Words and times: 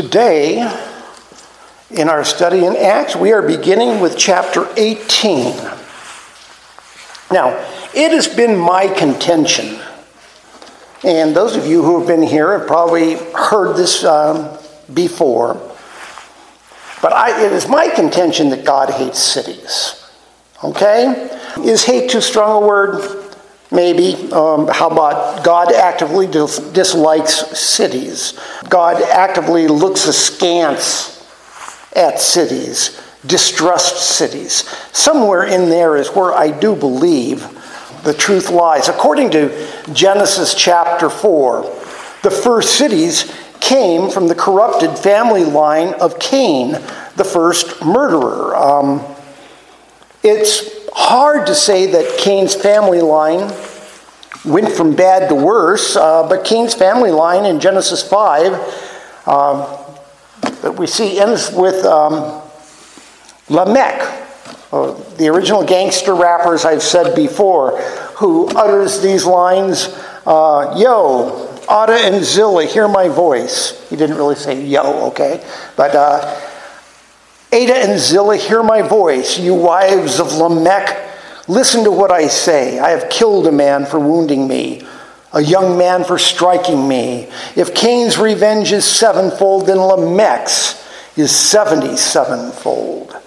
Today, 0.00 0.58
in 1.90 2.08
our 2.08 2.22
study 2.22 2.64
in 2.64 2.76
Acts, 2.76 3.16
we 3.16 3.32
are 3.32 3.42
beginning 3.42 3.98
with 3.98 4.16
chapter 4.16 4.68
18. 4.76 5.56
Now, 7.32 7.48
it 7.92 8.12
has 8.12 8.28
been 8.28 8.56
my 8.56 8.86
contention, 8.86 9.80
and 11.02 11.34
those 11.34 11.56
of 11.56 11.66
you 11.66 11.82
who 11.82 11.98
have 11.98 12.06
been 12.06 12.22
here 12.22 12.56
have 12.56 12.68
probably 12.68 13.16
heard 13.34 13.76
this 13.76 14.04
um, 14.04 14.56
before, 14.94 15.54
but 17.02 17.12
I, 17.12 17.44
it 17.44 17.50
is 17.50 17.66
my 17.66 17.88
contention 17.88 18.50
that 18.50 18.64
God 18.64 18.90
hates 18.90 19.18
cities. 19.18 20.08
Okay? 20.62 21.28
Is 21.64 21.84
hate 21.84 22.08
too 22.08 22.20
strong 22.20 22.62
a 22.62 22.64
word? 22.64 23.27
Maybe. 23.70 24.14
Um, 24.32 24.66
how 24.68 24.88
about 24.88 25.44
God 25.44 25.72
actively 25.72 26.26
dis- 26.26 26.58
dislikes 26.58 27.58
cities? 27.58 28.38
God 28.68 29.02
actively 29.02 29.68
looks 29.68 30.06
askance 30.06 31.18
at 31.94 32.20
cities, 32.20 33.00
distrusts 33.26 34.04
cities. 34.04 34.68
Somewhere 34.92 35.44
in 35.44 35.68
there 35.68 35.96
is 35.96 36.08
where 36.08 36.32
I 36.32 36.50
do 36.50 36.74
believe 36.74 37.46
the 38.04 38.14
truth 38.14 38.50
lies. 38.50 38.88
According 38.88 39.32
to 39.32 39.68
Genesis 39.92 40.54
chapter 40.54 41.10
4, 41.10 41.62
the 42.22 42.30
first 42.30 42.76
cities 42.76 43.32
came 43.60 44.10
from 44.10 44.28
the 44.28 44.34
corrupted 44.34 44.96
family 44.98 45.44
line 45.44 45.94
of 45.94 46.18
Cain, 46.18 46.72
the 47.16 47.24
first 47.24 47.84
murderer. 47.84 48.56
Um, 48.56 49.04
it's 50.22 50.77
hard 50.98 51.46
to 51.46 51.54
say 51.54 51.86
that 51.86 52.18
Cain's 52.18 52.56
family 52.56 53.00
line 53.00 53.52
went 54.44 54.70
from 54.70 54.96
bad 54.96 55.28
to 55.28 55.34
worse, 55.34 55.94
uh, 55.94 56.28
but 56.28 56.44
Cain's 56.44 56.74
family 56.74 57.12
line 57.12 57.44
in 57.46 57.60
Genesis 57.60 58.02
5 58.02 58.52
um, 59.28 59.66
that 60.62 60.74
we 60.76 60.88
see 60.88 61.20
ends 61.20 61.52
with 61.52 61.84
um, 61.84 62.42
Lamech, 63.48 64.00
uh, 64.72 64.92
the 65.16 65.28
original 65.28 65.64
gangster 65.64 66.14
rappers 66.14 66.64
I've 66.64 66.82
said 66.82 67.14
before, 67.14 67.80
who 68.16 68.48
utters 68.48 69.00
these 69.00 69.24
lines 69.24 69.88
uh, 70.26 70.74
Yo, 70.76 71.48
Ada 71.70 71.92
and 71.92 72.24
Zillah, 72.24 72.66
hear 72.66 72.88
my 72.88 73.08
voice. 73.08 73.88
He 73.88 73.96
didn't 73.96 74.16
really 74.16 74.34
say 74.34 74.64
yo, 74.64 75.06
okay? 75.08 75.44
But 75.76 75.94
uh, 75.94 76.47
Ada 77.50 77.74
and 77.76 77.98
Zillah, 77.98 78.36
hear 78.36 78.62
my 78.62 78.82
voice, 78.82 79.38
you 79.38 79.54
wives 79.54 80.20
of 80.20 80.34
Lamech. 80.34 81.06
Listen 81.48 81.82
to 81.84 81.90
what 81.90 82.10
I 82.10 82.28
say. 82.28 82.78
I 82.78 82.90
have 82.90 83.08
killed 83.08 83.46
a 83.46 83.52
man 83.52 83.86
for 83.86 83.98
wounding 83.98 84.46
me, 84.46 84.86
a 85.32 85.40
young 85.40 85.78
man 85.78 86.04
for 86.04 86.18
striking 86.18 86.86
me. 86.86 87.26
If 87.56 87.74
Cain's 87.74 88.18
revenge 88.18 88.70
is 88.72 88.84
sevenfold, 88.84 89.66
then 89.66 89.78
Lamech's 89.78 90.86
is 91.16 91.30
77fold. 91.30 93.18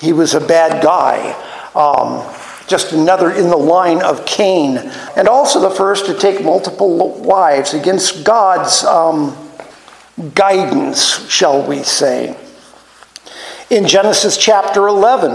He 0.00 0.12
was 0.12 0.34
a 0.34 0.40
bad 0.40 0.80
guy. 0.80 1.32
Um, 1.74 2.24
just 2.68 2.92
another 2.92 3.32
in 3.32 3.50
the 3.50 3.56
line 3.56 4.02
of 4.02 4.24
Cain. 4.24 4.78
And 5.16 5.26
also 5.26 5.60
the 5.60 5.74
first 5.74 6.06
to 6.06 6.14
take 6.14 6.44
multiple 6.44 7.20
wives 7.20 7.74
against 7.74 8.24
God's 8.24 8.84
um, 8.84 9.36
guidance, 10.32 11.28
shall 11.28 11.66
we 11.66 11.82
say 11.82 12.36
in 13.70 13.86
Genesis 13.86 14.36
chapter 14.36 14.86
11, 14.86 15.32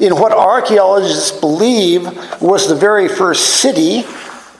in 0.00 0.16
what 0.16 0.32
archaeologists 0.32 1.30
believe 1.30 2.04
was 2.40 2.68
the 2.68 2.74
very 2.74 3.08
first 3.08 3.60
city, 3.60 4.02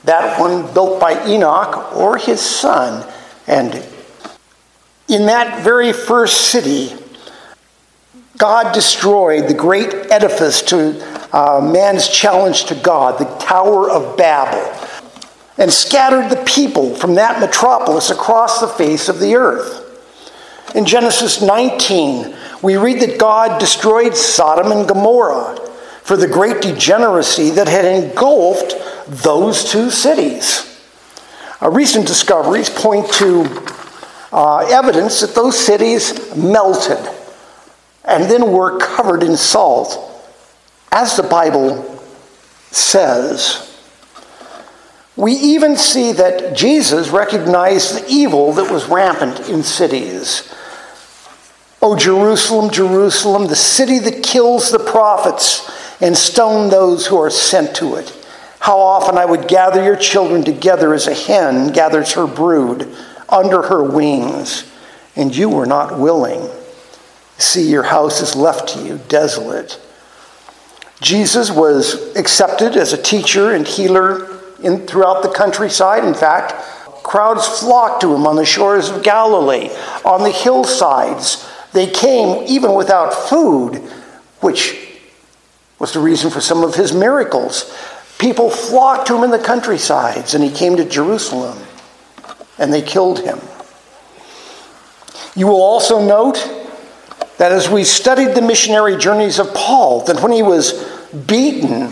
that 0.05 0.39
one 0.39 0.71
built 0.73 0.99
by 0.99 1.25
Enoch 1.27 1.95
or 1.95 2.17
his 2.17 2.39
son. 2.39 3.05
And 3.47 3.73
in 5.07 5.25
that 5.25 5.63
very 5.63 5.91
first 5.91 6.49
city, 6.49 6.95
God 8.37 8.73
destroyed 8.73 9.47
the 9.47 9.53
great 9.53 9.93
edifice 10.11 10.61
to 10.63 10.99
uh, 11.31 11.61
man's 11.61 12.07
challenge 12.07 12.65
to 12.65 12.75
God, 12.75 13.19
the 13.19 13.45
Tower 13.45 13.89
of 13.89 14.17
Babel, 14.17 14.73
and 15.57 15.71
scattered 15.71 16.29
the 16.29 16.43
people 16.45 16.95
from 16.95 17.15
that 17.15 17.39
metropolis 17.39 18.09
across 18.09 18.59
the 18.59 18.67
face 18.67 19.09
of 19.09 19.19
the 19.19 19.35
earth. 19.35 19.83
In 20.75 20.85
Genesis 20.85 21.41
19, 21.41 22.35
we 22.65 22.77
read 22.77 22.99
that 23.01 23.19
God 23.19 23.59
destroyed 23.59 24.17
Sodom 24.17 24.71
and 24.71 24.87
Gomorrah 24.87 25.55
for 26.01 26.17
the 26.17 26.27
great 26.27 26.63
degeneracy 26.63 27.51
that 27.51 27.67
had 27.67 27.85
engulfed 27.85 28.73
those 29.07 29.63
two 29.63 29.91
cities. 29.91 30.81
Uh, 31.61 31.69
recent 31.69 32.07
discoveries 32.07 32.71
point 32.71 33.07
to 33.13 33.45
uh, 34.31 34.67
evidence 34.71 35.21
that 35.21 35.35
those 35.35 35.57
cities 35.57 36.35
melted 36.35 36.97
and 38.03 38.23
then 38.23 38.51
were 38.51 38.79
covered 38.79 39.21
in 39.21 39.37
salt, 39.37 39.99
as 40.91 41.15
the 41.15 41.23
Bible 41.23 41.83
says. 42.71 43.79
We 45.15 45.33
even 45.33 45.77
see 45.77 46.13
that 46.13 46.57
Jesus 46.57 47.09
recognized 47.09 47.95
the 47.95 48.11
evil 48.11 48.53
that 48.53 48.71
was 48.71 48.87
rampant 48.87 49.49
in 49.49 49.61
cities. 49.61 50.51
O 51.85 51.95
Jerusalem, 51.95 52.71
Jerusalem, 52.71 53.45
the 53.45 53.55
city 53.55 53.99
that 53.99 54.23
kills 54.23 54.71
the 54.71 54.79
prophets 54.79 55.71
and 56.01 56.17
stone 56.17 56.71
those 56.71 57.05
who 57.05 57.21
are 57.21 57.29
sent 57.29 57.75
to 57.75 57.93
it. 57.93 58.11
How 58.59 58.79
often 58.79 59.19
I 59.19 59.25
would 59.25 59.47
gather 59.47 59.83
your 59.83 59.95
children 59.95 60.43
together 60.43 60.95
as 60.95 61.05
a 61.05 61.13
hen 61.13 61.71
gathers 61.73 62.13
her 62.13 62.25
brood 62.25 62.91
under 63.29 63.61
her 63.61 63.83
wings, 63.83 64.67
and 65.15 65.35
you 65.35 65.47
were 65.47 65.67
not 65.67 65.99
willing. 65.99 66.49
See, 67.37 67.69
your 67.69 67.83
house 67.83 68.19
is 68.19 68.35
left 68.35 68.69
to 68.69 68.83
you 68.83 68.99
desolate. 69.07 69.79
Jesus 71.01 71.51
was 71.51 72.15
accepted 72.15 72.75
as 72.75 72.93
a 72.93 73.01
teacher 73.01 73.51
and 73.51 73.67
healer 73.67 74.39
in, 74.63 74.87
throughout 74.87 75.21
the 75.21 75.29
countryside. 75.29 76.03
In 76.03 76.15
fact, 76.15 76.53
crowds 77.03 77.45
flocked 77.59 78.01
to 78.01 78.15
him 78.15 78.25
on 78.25 78.37
the 78.37 78.43
shores 78.43 78.89
of 78.89 79.03
Galilee, 79.03 79.69
on 80.03 80.23
the 80.23 80.31
hillsides. 80.31 81.47
They 81.75 81.87
came 81.87 82.45
even 82.47 82.73
without 82.73 83.13
food, 83.13 83.75
which 84.39 84.79
was 85.77 85.91
the 85.91 85.99
reason 85.99 86.31
for 86.31 86.39
some 86.39 86.63
of 86.63 86.73
his 86.73 86.93
miracles. 86.93 87.77
People 88.17 88.49
flocked 88.49 89.07
to 89.07 89.17
him 89.17 89.25
in 89.25 89.31
the 89.31 89.39
countrysides, 89.39 90.33
and 90.33 90.41
he 90.41 90.49
came 90.49 90.77
to 90.77 90.85
Jerusalem, 90.85 91.57
and 92.57 92.71
they 92.71 92.81
killed 92.81 93.19
him. 93.19 93.41
You 95.35 95.47
will 95.47 95.61
also 95.61 95.99
note 95.99 96.37
that 97.39 97.51
as 97.51 97.69
we 97.69 97.83
studied 97.83 98.35
the 98.35 98.41
missionary 98.41 98.95
journeys 98.95 99.37
of 99.37 99.53
Paul, 99.53 100.05
that 100.05 100.23
when 100.23 100.31
he 100.31 100.43
was 100.43 100.81
beaten 101.27 101.91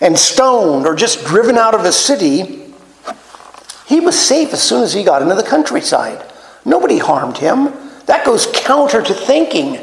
and 0.00 0.16
stoned 0.16 0.86
or 0.86 0.94
just 0.94 1.24
driven 1.24 1.58
out 1.58 1.74
of 1.74 1.84
a 1.84 1.90
city, 1.90 2.72
he 3.86 3.98
was 3.98 4.16
safe 4.16 4.52
as 4.52 4.62
soon 4.62 4.84
as 4.84 4.94
he 4.94 5.02
got 5.02 5.20
into 5.20 5.34
the 5.34 5.42
countryside. 5.42 6.24
Nobody 6.64 6.98
harmed 6.98 7.38
him. 7.38 7.89
That 8.10 8.26
goes 8.26 8.48
counter 8.52 9.00
to 9.02 9.14
thinking. 9.14 9.78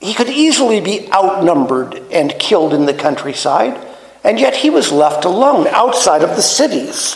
He 0.00 0.12
could 0.12 0.28
easily 0.28 0.80
be 0.80 1.08
outnumbered 1.12 2.02
and 2.10 2.36
killed 2.40 2.74
in 2.74 2.84
the 2.84 2.92
countryside, 2.92 3.80
and 4.24 4.40
yet 4.40 4.56
he 4.56 4.70
was 4.70 4.90
left 4.90 5.24
alone 5.24 5.68
outside 5.68 6.24
of 6.24 6.30
the 6.30 6.42
cities. 6.42 7.14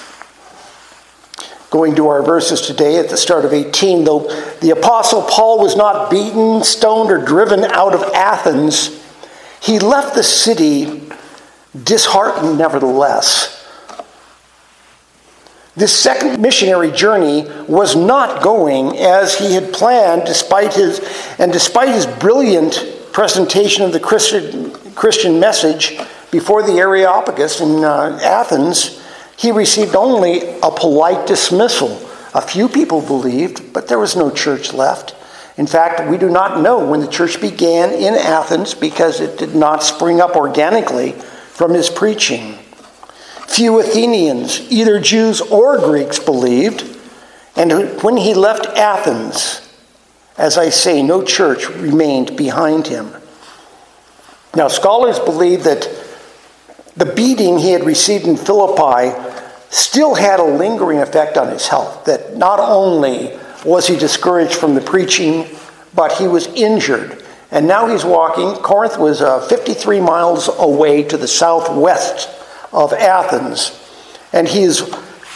Going 1.71 1.97
to 1.97 2.07
our 2.07 2.23
verses 2.23 2.61
today 2.61 3.01
at 3.01 3.09
the 3.09 3.17
start 3.17 3.45
of 3.45 3.53
18, 3.53 4.05
though 4.05 4.29
the 4.61 4.71
Apostle 4.71 5.23
Paul 5.23 5.59
was 5.59 5.75
not 5.75 6.09
beaten, 6.09 6.63
stoned, 6.63 7.11
or 7.11 7.19
driven 7.19 7.65
out 7.65 7.95
of 7.95 8.15
Athens, 8.15 9.05
he 9.61 9.81
left 9.81 10.15
the 10.15 10.23
city 10.23 11.03
disheartened 11.83 12.59
nevertheless. 12.59 13.58
This 15.79 15.97
second 15.97 16.43
missionary 16.43 16.91
journey 16.91 17.49
was 17.69 17.95
not 17.95 18.43
going 18.43 18.99
as 18.99 19.39
he 19.39 19.55
had 19.55 19.73
planned, 19.73 20.25
despite 20.25 20.75
his, 20.75 20.99
and 21.39 21.53
despite 21.53 21.91
his 21.91 22.05
brilliant 22.05 22.85
presentation 23.13 23.85
of 23.85 23.93
the 23.93 24.01
Christian, 24.01 24.73
Christian 24.97 25.39
message 25.39 25.97
before 26.33 26.65
the 26.65 26.79
Areopagus 26.79 27.61
in 27.61 27.85
uh, 27.85 28.19
Athens, 28.21 29.01
he 29.37 29.53
received 29.53 29.95
only 29.95 30.59
a 30.65 30.71
polite 30.73 31.29
dismissal. 31.29 31.91
A 32.35 32.43
few 32.43 32.69
people 32.69 33.01
believed, 33.01 33.73
but 33.73 33.87
there 33.87 34.01
was 34.01 34.17
no 34.17 34.33
church 34.33 34.73
left. 34.73 35.15
In 35.59 35.69
fact, 35.69 36.11
we 36.11 36.19
do 36.19 36.29
not 36.29 36.61
know 36.61 36.85
when 36.85 36.99
the 36.99 37.07
church 37.07 37.41
began 37.41 37.93
in 37.93 38.15
Athens 38.15 38.75
because 38.75 39.21
it 39.21 39.39
did 39.39 39.55
not 39.55 39.85
spring 39.85 40.21
up 40.21 40.35
organically 40.35 41.13
from 41.13 41.73
his 41.73 41.89
preaching. 41.89 42.59
Few 43.49 43.81
Athenians, 43.81 44.61
either 44.71 45.01
Jews 45.01 45.41
or 45.41 45.79
Greeks, 45.79 46.19
believed. 46.19 46.85
And 47.57 47.73
when 48.03 48.19
he 48.19 48.35
left 48.35 48.67
Athens, 48.67 49.69
as 50.37 50.59
I 50.59 50.69
say, 50.69 51.03
no 51.03 51.25
church 51.25 51.69
remained 51.71 52.37
behind 52.37 52.87
him. 52.87 53.13
Now, 54.55 54.69
scholars 54.69 55.19
believe 55.19 55.65
that 55.65 55.89
the 56.95 57.07
beating 57.07 57.59
he 57.59 57.73
had 57.73 57.85
received 57.85 58.27
in 58.27 58.37
Philippi 58.37 59.19
still 59.71 60.15
had 60.15 60.41
a 60.41 60.45
lingering 60.45 60.99
effect 60.99 61.37
on 61.37 61.49
his 61.49 61.67
health, 61.67 62.05
that 62.05 62.37
not 62.37 62.61
only 62.61 63.37
was 63.65 63.87
he 63.87 63.97
discouraged 63.97 64.55
from 64.55 64.75
the 64.75 64.81
preaching, 64.83 65.47
but 65.95 66.13
he 66.13 66.29
was 66.29 66.47
injured. 66.49 67.25
And 67.51 67.67
now 67.67 67.87
he's 67.89 68.05
walking. 68.05 68.63
Corinth 68.63 68.99
was 68.99 69.23
uh, 69.23 69.41
53 69.49 70.01
miles 70.01 70.49
away 70.59 71.03
to 71.05 71.17
the 71.17 71.27
southwest 71.27 72.38
of 72.73 72.93
Athens. 72.93 73.79
And 74.33 74.47
he 74.47 74.63
is, 74.63 74.79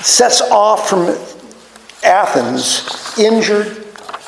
sets 0.00 0.40
off 0.40 0.88
from 0.88 1.16
Athens 2.04 3.18
injured, 3.18 3.86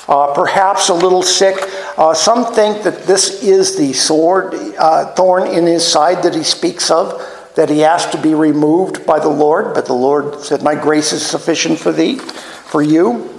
uh, 0.08 0.32
perhaps 0.34 0.88
a 0.88 0.94
little 0.94 1.22
sick. 1.22 1.56
Uh, 1.96 2.14
some 2.14 2.54
think 2.54 2.82
that 2.82 3.04
this 3.04 3.42
is 3.42 3.76
the 3.76 3.92
sword, 3.92 4.54
uh, 4.78 5.12
thorn 5.14 5.46
in 5.46 5.66
his 5.66 5.86
side 5.86 6.22
that 6.22 6.34
he 6.34 6.42
speaks 6.42 6.90
of, 6.90 7.22
that 7.56 7.68
he 7.68 7.84
asked 7.84 8.12
to 8.12 8.20
be 8.20 8.34
removed 8.34 9.06
by 9.06 9.18
the 9.18 9.28
Lord. 9.28 9.74
But 9.74 9.86
the 9.86 9.94
Lord 9.94 10.40
said, 10.40 10.62
My 10.62 10.74
grace 10.74 11.12
is 11.12 11.24
sufficient 11.24 11.78
for 11.78 11.92
thee, 11.92 12.18
for 12.18 12.82
you. 12.82 13.30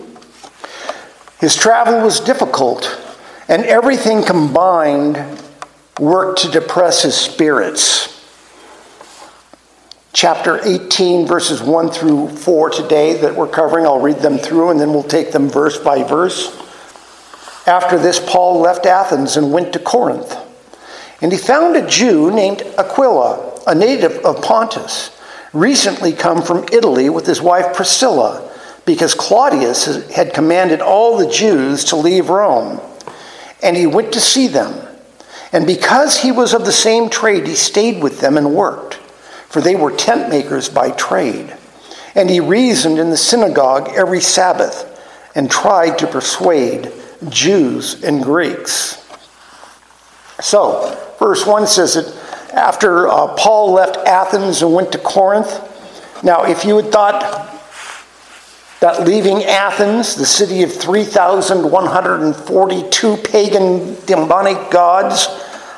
His 1.39 1.55
travel 1.55 2.01
was 2.01 2.19
difficult. 2.19 3.01
And 3.47 3.63
everything 3.65 4.23
combined 4.23 5.17
worked 5.99 6.41
to 6.41 6.49
depress 6.49 7.03
his 7.03 7.15
spirits. 7.15 8.14
Chapter 10.15 10.61
18, 10.63 11.27
verses 11.27 11.61
1 11.61 11.89
through 11.89 12.29
4 12.29 12.69
today 12.69 13.15
that 13.17 13.35
we're 13.35 13.49
covering, 13.49 13.85
I'll 13.85 13.99
read 13.99 14.19
them 14.19 14.37
through 14.37 14.69
and 14.69 14.79
then 14.79 14.93
we'll 14.93 15.03
take 15.03 15.33
them 15.33 15.49
verse 15.49 15.77
by 15.77 16.03
verse. 16.03 16.55
After 17.67 17.99
this, 17.99 18.17
Paul 18.25 18.61
left 18.61 18.85
Athens 18.85 19.35
and 19.35 19.51
went 19.51 19.73
to 19.73 19.79
Corinth. 19.79 20.37
And 21.21 21.33
he 21.33 21.37
found 21.37 21.75
a 21.75 21.85
Jew 21.85 22.31
named 22.31 22.61
Aquila, 22.77 23.59
a 23.67 23.75
native 23.75 24.13
of 24.19 24.41
Pontus, 24.41 25.11
recently 25.51 26.13
come 26.13 26.41
from 26.41 26.65
Italy 26.71 27.09
with 27.09 27.25
his 27.25 27.41
wife 27.41 27.75
Priscilla, 27.75 28.49
because 28.85 29.13
Claudius 29.13 30.09
had 30.11 30.33
commanded 30.33 30.79
all 30.79 31.17
the 31.17 31.29
Jews 31.29 31.83
to 31.85 31.97
leave 31.97 32.29
Rome 32.29 32.79
and 33.61 33.75
he 33.75 33.85
went 33.85 34.13
to 34.13 34.21
see 34.21 34.47
them. 34.47 34.87
And 35.51 35.67
because 35.67 36.21
he 36.21 36.31
was 36.31 36.53
of 36.53 36.63
the 36.63 36.71
same 36.71 37.09
trade, 37.09 37.47
he 37.47 37.55
stayed 37.55 38.01
with 38.01 38.21
them 38.21 38.37
and 38.37 38.55
worked, 38.55 38.99
for 39.55 39.61
they 39.61 39.77
were 39.77 39.95
tent 39.95 40.27
makers 40.27 40.67
by 40.67 40.91
trade. 40.91 41.55
And 42.13 42.29
he 42.29 42.41
reasoned 42.41 42.99
in 42.99 43.09
the 43.09 43.15
synagogue 43.15 43.87
every 43.95 44.19
Sabbath 44.19 45.01
and 45.33 45.49
tried 45.49 45.97
to 45.99 46.07
persuade 46.07 46.91
Jews 47.29 48.03
and 48.03 48.21
Greeks. 48.21 48.97
So, 50.41 50.93
verse 51.19 51.47
1 51.47 51.67
says 51.67 51.93
that 51.93 52.13
after 52.53 53.07
uh, 53.07 53.33
Paul 53.35 53.71
left 53.71 53.95
Athens 53.95 54.61
and 54.61 54.73
went 54.73 54.91
to 54.91 54.97
Corinth, 54.97 55.61
now 56.21 56.43
if 56.43 56.65
you 56.65 56.75
had 56.75 56.91
thought 56.91 57.21
that 58.81 59.07
leaving 59.07 59.45
Athens, 59.45 60.15
the 60.15 60.25
city 60.25 60.63
of 60.63 60.73
3,142 60.73 63.17
pagan 63.23 63.95
demonic 64.05 64.69
gods, 64.69 65.29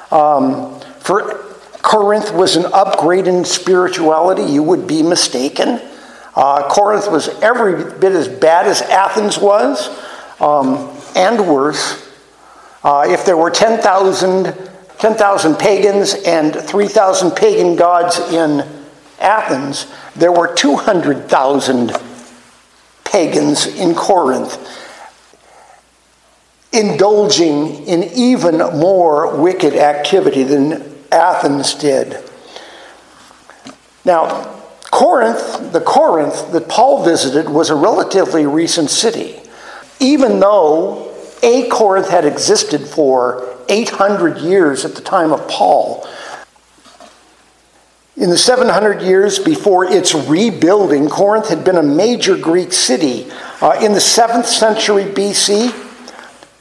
um, 0.10 0.80
for 1.00 1.47
Corinth 1.82 2.34
was 2.34 2.56
an 2.56 2.66
upgrade 2.74 3.28
in 3.28 3.46
spirituality, 3.46 4.44
you 4.44 4.64
would 4.64 4.88
be 4.88 5.04
mistaken. 5.04 5.80
Uh, 6.36 6.68
Corinth 6.70 7.10
was 7.10 7.30
every 7.42 7.98
bit 8.00 8.12
as 8.12 8.28
bad 8.28 8.68
as 8.68 8.82
Athens 8.82 9.38
was, 9.40 9.90
um, 10.40 10.96
and 11.16 11.48
worse. 11.48 12.08
Uh, 12.84 13.06
if 13.08 13.26
there 13.26 13.38
were 13.38 13.50
10,000 13.50 14.68
10, 15.00 15.56
pagans 15.58 16.16
and 16.26 16.56
3,000 16.56 17.32
pagan 17.32 17.76
gods 17.76 18.20
in 18.32 18.68
Athens, 19.20 19.88
there 20.16 20.32
were 20.32 20.54
200,000 20.54 21.92
pagans 23.04 23.68
in 23.68 23.94
Corinth, 23.94 24.58
indulging 26.72 27.86
in 27.86 28.04
even 28.16 28.58
more 28.58 29.40
wicked 29.40 29.76
activity 29.76 30.44
than 30.44 30.97
Athens 31.12 31.74
did. 31.76 32.24
Now, 34.06 34.58
Corinth, 34.92 35.74
the 35.74 35.82
Corinth 35.82 36.52
that 36.52 36.70
Paul 36.70 37.04
visited, 37.04 37.50
was 37.50 37.70
a 37.70 37.76
relatively 37.76 38.46
recent 38.46 38.90
city. 38.90 39.40
Even 40.00 40.40
though 40.40 41.14
a 41.44 41.68
Corinth 41.70 42.10
had 42.10 42.26
existed 42.26 42.88
for 42.88 43.58
800 43.70 44.38
years 44.40 44.86
at 44.86 44.96
the 44.96 45.02
time 45.02 45.32
of 45.32 45.48
Paul, 45.48 46.08
in 48.16 48.32
the 48.32 48.38
700 48.38 49.04
years 49.04 49.38
before 49.38 49.86
its 49.86 50.16
rebuilding, 50.16 51.08
Corinth 51.08 51.50
had 51.50 51.64
been 51.64 51.78
a 51.78 51.84
major 51.84 52.36
Greek 52.36 52.74
city. 52.74 53.30
Uh, 53.62 53.78
in 53.80 53.94
the 53.94 54.00
7th 54.00 54.46
century 54.46 55.04
BC, 55.04 55.72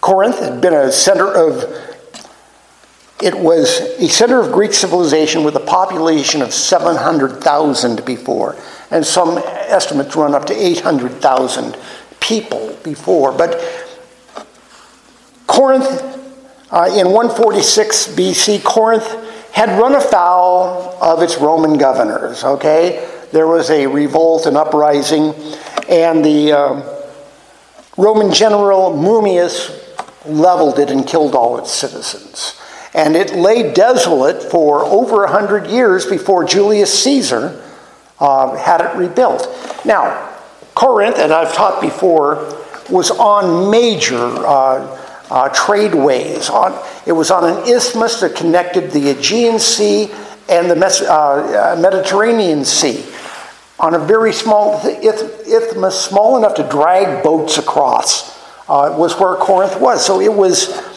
Corinth 0.03 0.39
had 0.39 0.61
been 0.61 0.75
a 0.75 0.93
center 0.93 1.33
of 1.33 1.65
it 3.23 3.35
was 3.35 3.81
a 3.99 4.09
center 4.09 4.41
of 4.41 4.53
Greek 4.53 4.75
civilization 4.75 5.43
with 5.43 5.57
a 5.57 5.61
population 5.61 6.43
of 6.43 6.53
700,000 6.53 8.05
before, 8.05 8.57
and 8.91 9.07
some 9.07 9.39
estimates 9.39 10.15
run 10.17 10.35
up 10.35 10.45
to 10.47 10.55
800,000 10.55 11.77
people 12.21 12.77
before. 12.85 13.33
But 13.33 13.59
Corinth, 15.47 15.87
uh, 16.71 16.91
in 16.95 17.11
146 17.11 18.09
BC, 18.09 18.63
Corinth 18.63 19.07
had 19.53 19.71
run 19.81 19.95
afoul 19.95 20.99
of 21.01 21.23
its 21.23 21.39
Roman 21.39 21.79
governors, 21.79 22.45
okay? 22.45 23.11
There 23.33 23.47
was 23.47 23.71
a 23.71 23.87
revolt, 23.87 24.45
an 24.45 24.57
uprising, 24.57 25.35
and 25.89 26.23
the 26.23 26.53
um, 26.53 26.83
Roman 27.97 28.31
general 28.33 28.93
Mummius 28.93 29.83
leveled 30.27 30.79
it 30.79 30.91
and 30.91 31.07
killed 31.07 31.35
all 31.35 31.59
its 31.59 31.73
citizens. 31.73 32.61
And 32.97 33.15
it 33.15 33.35
lay 33.35 33.75
desolate 33.75 34.43
for 34.43 34.83
over 34.83 35.25
a 35.25 35.31
hundred 35.31 35.67
years 35.67 36.07
before 36.07 36.45
Julius 36.45 37.05
Caesar 37.05 37.63
uh, 38.19 38.57
had 38.57 38.81
it 38.81 38.97
rebuilt. 38.97 39.47
Now, 39.85 40.33
Corinth, 40.75 41.19
and 41.19 41.31
I've 41.31 41.53
taught 41.53 41.83
before, 41.83 42.37
was 42.89 43.11
on 43.11 43.71
major 43.71 44.17
uh, 44.17 45.03
uh, 45.29 45.49
tradeways. 45.51 46.49
On, 46.49 46.73
it 47.07 47.13
was 47.13 47.31
on 47.31 47.45
an 47.45 47.69
isthmus 47.69 48.21
that 48.21 48.35
connected 48.35 48.91
the 48.93 49.11
Aegean 49.11 49.59
Sea 49.59 50.11
and 50.49 50.71
the 50.71 50.77
Mes- 50.77 51.03
uh, 51.03 51.75
uh 51.77 51.81
Mediterranean 51.81 52.65
Sea. 52.65 53.05
On 53.79 53.93
a 53.93 53.99
very 53.99 54.33
small 54.33 54.81
isthmus, 54.87 56.01
small 56.01 56.39
enough 56.39 56.55
to 56.55 56.63
drag 56.71 57.23
boats 57.23 57.59
across, 57.59 58.39
uh, 58.71 58.95
was 58.97 59.19
where 59.21 59.35
Corinth 59.35 59.79
was. 59.81 60.05
So 60.05 60.21
it 60.21 60.33
was 60.33 60.96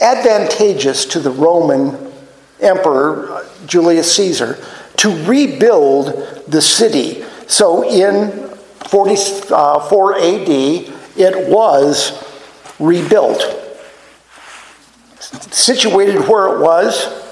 advantageous 0.00 1.04
to 1.06 1.20
the 1.20 1.30
Roman 1.30 2.12
emperor, 2.60 3.30
uh, 3.30 3.48
Julius 3.66 4.14
Caesar, 4.16 4.58
to 4.96 5.24
rebuild 5.24 6.06
the 6.46 6.62
city. 6.62 7.24
So 7.46 7.88
in 7.88 8.48
44 8.88 10.16
AD, 10.16 10.48
it 10.48 11.48
was 11.48 12.22
rebuilt. 12.78 13.42
Situated 15.18 16.28
where 16.28 16.54
it 16.54 16.60
was, 16.60 17.24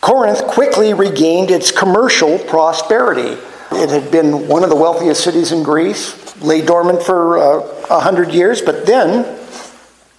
Corinth 0.00 0.46
quickly 0.46 0.94
regained 0.94 1.50
its 1.50 1.70
commercial 1.70 2.38
prosperity. 2.38 3.40
It 3.72 3.90
had 3.90 4.10
been 4.12 4.46
one 4.46 4.62
of 4.62 4.70
the 4.70 4.76
wealthiest 4.76 5.24
cities 5.24 5.50
in 5.50 5.62
Greece, 5.62 6.40
lay 6.40 6.64
dormant 6.64 7.02
for 7.02 7.38
uh, 7.38 7.42
a 7.42 7.94
uh, 7.94 8.00
hundred 8.00 8.30
years, 8.30 8.62
but 8.62 8.86
then, 8.86 9.38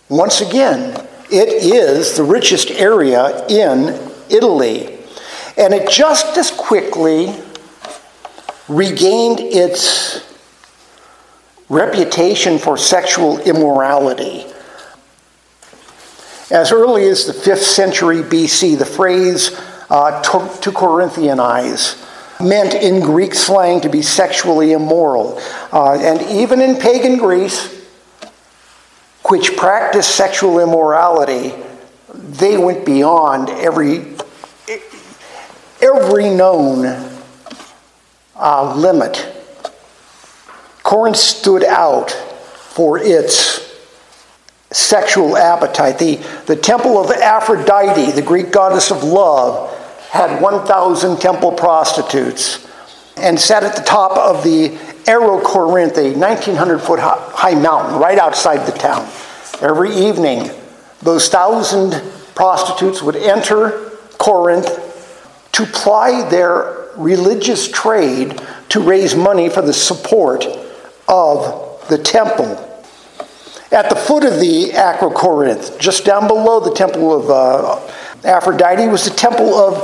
once 0.09 0.41
again, 0.41 1.06
it 1.29 1.49
is 1.49 2.15
the 2.15 2.23
richest 2.23 2.71
area 2.71 3.45
in 3.47 4.11
Italy. 4.29 4.97
And 5.57 5.73
it 5.73 5.89
just 5.89 6.37
as 6.37 6.51
quickly 6.51 7.35
regained 8.67 9.39
its 9.39 10.23
reputation 11.69 12.59
for 12.59 12.77
sexual 12.77 13.39
immorality. 13.39 14.45
As 16.49 16.71
early 16.71 17.07
as 17.09 17.25
the 17.25 17.33
5th 17.33 17.57
century 17.57 18.21
BC, 18.21 18.77
the 18.77 18.85
phrase 18.85 19.51
uh, 19.89 20.21
to, 20.21 20.61
to 20.61 20.71
Corinthianize 20.71 22.03
meant 22.39 22.73
in 22.73 23.01
Greek 23.01 23.33
slang 23.33 23.81
to 23.81 23.89
be 23.89 24.01
sexually 24.01 24.71
immoral. 24.73 25.39
Uh, 25.73 25.97
and 25.99 26.21
even 26.29 26.61
in 26.61 26.77
pagan 26.77 27.17
Greece, 27.17 27.76
which 29.29 29.55
practiced 29.55 30.15
sexual 30.15 30.59
immorality, 30.59 31.53
they 32.13 32.57
went 32.57 32.85
beyond 32.85 33.49
every, 33.49 34.15
every 35.81 36.29
known 36.29 36.85
uh, 38.35 38.73
limit 38.75 39.33
Corinth 40.87 41.17
stood 41.17 41.65
out 41.65 42.11
for 42.11 42.97
its 42.97 43.77
sexual 44.71 45.35
appetite. 45.35 45.99
The, 45.99 46.15
the 46.45 46.55
temple 46.55 46.97
of 46.97 47.11
Aphrodite, 47.11 48.11
the 48.11 48.21
Greek 48.21 48.53
goddess 48.53 48.89
of 48.89 49.03
love, 49.03 49.69
had 50.11 50.41
1,000 50.41 51.19
temple 51.19 51.51
prostitutes 51.51 52.65
and 53.17 53.37
sat 53.37 53.65
at 53.65 53.75
the 53.75 53.81
top 53.81 54.13
of 54.17 54.45
the 54.45 54.77
Corinth, 55.07 55.97
a 55.97 56.11
1,900 56.11 56.79
foot 56.79 56.99
high 56.99 57.55
mountain 57.55 57.99
right 57.99 58.19
outside 58.19 58.65
the 58.65 58.77
town. 58.77 59.07
Every 59.61 59.95
evening, 59.95 60.51
those 61.01 61.29
thousand 61.29 62.01
prostitutes 62.35 63.01
would 63.01 63.15
enter 63.15 63.91
Corinth 64.17 64.67
to 65.53 65.65
ply 65.65 66.27
their 66.29 66.89
religious 66.97 67.71
trade 67.71 68.41
to 68.69 68.79
raise 68.79 69.15
money 69.15 69.49
for 69.49 69.61
the 69.61 69.73
support 69.73 70.45
of 71.07 71.87
the 71.87 71.97
temple. 71.97 72.63
At 73.71 73.89
the 73.89 73.95
foot 73.95 74.23
of 74.23 74.39
the 74.39 74.71
Acrocorinth, 74.73 75.79
just 75.79 76.05
down 76.05 76.27
below 76.27 76.59
the 76.59 76.73
temple 76.73 77.13
of 77.13 77.29
uh, 77.29 78.27
Aphrodite, 78.27 78.87
was 78.87 79.05
the 79.05 79.15
temple 79.15 79.55
of 79.55 79.75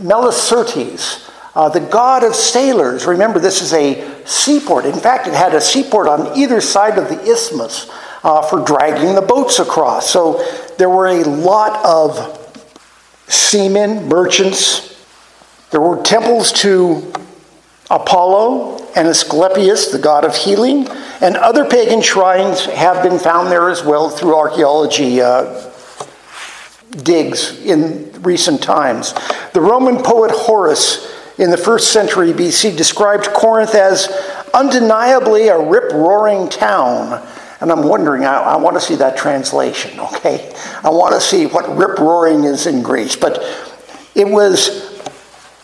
Melicertes, 0.00 1.29
uh, 1.54 1.68
the 1.68 1.80
god 1.80 2.22
of 2.22 2.34
sailors. 2.34 3.06
Remember, 3.06 3.38
this 3.38 3.62
is 3.62 3.72
a 3.72 4.24
seaport. 4.24 4.84
In 4.84 4.98
fact, 4.98 5.26
it 5.26 5.34
had 5.34 5.54
a 5.54 5.60
seaport 5.60 6.06
on 6.08 6.38
either 6.38 6.60
side 6.60 6.98
of 6.98 7.08
the 7.08 7.20
isthmus 7.22 7.90
uh, 8.22 8.42
for 8.42 8.64
dragging 8.64 9.14
the 9.14 9.22
boats 9.22 9.58
across. 9.58 10.10
So 10.10 10.44
there 10.78 10.90
were 10.90 11.08
a 11.08 11.24
lot 11.24 11.84
of 11.84 12.36
seamen, 13.28 14.08
merchants. 14.08 14.96
There 15.70 15.80
were 15.80 16.02
temples 16.02 16.52
to 16.52 17.12
Apollo 17.90 18.86
and 18.94 19.08
Asclepius, 19.08 19.90
the 19.90 19.98
god 19.98 20.24
of 20.24 20.36
healing, 20.36 20.86
and 21.20 21.36
other 21.36 21.64
pagan 21.64 22.02
shrines 22.02 22.64
have 22.66 23.02
been 23.02 23.18
found 23.18 23.50
there 23.50 23.68
as 23.68 23.84
well 23.84 24.08
through 24.08 24.36
archaeology 24.36 25.20
uh, 25.20 25.70
digs 26.90 27.60
in 27.64 28.10
recent 28.22 28.62
times. 28.62 29.14
The 29.52 29.60
Roman 29.60 30.02
poet 30.02 30.30
Horace 30.32 31.19
in 31.40 31.50
the 31.50 31.56
first 31.56 31.90
century 31.90 32.32
BC 32.34 32.76
described 32.76 33.28
Corinth 33.32 33.74
as 33.74 34.08
undeniably 34.52 35.48
a 35.48 35.58
rip 35.58 35.90
roaring 35.90 36.50
town. 36.50 37.26
And 37.62 37.72
I'm 37.72 37.82
wondering, 37.82 38.24
I, 38.24 38.40
I, 38.40 38.56
want 38.56 38.76
to 38.76 38.80
see 38.80 38.94
that 38.96 39.16
translation, 39.16 39.98
okay? 40.14 40.54
I 40.84 40.90
want 40.90 41.14
to 41.14 41.20
see 41.20 41.46
what 41.46 41.74
rip 41.76 41.98
roaring 41.98 42.44
is 42.44 42.66
in 42.66 42.82
Greece. 42.82 43.16
But 43.16 43.42
it 44.14 44.28
was 44.28 45.00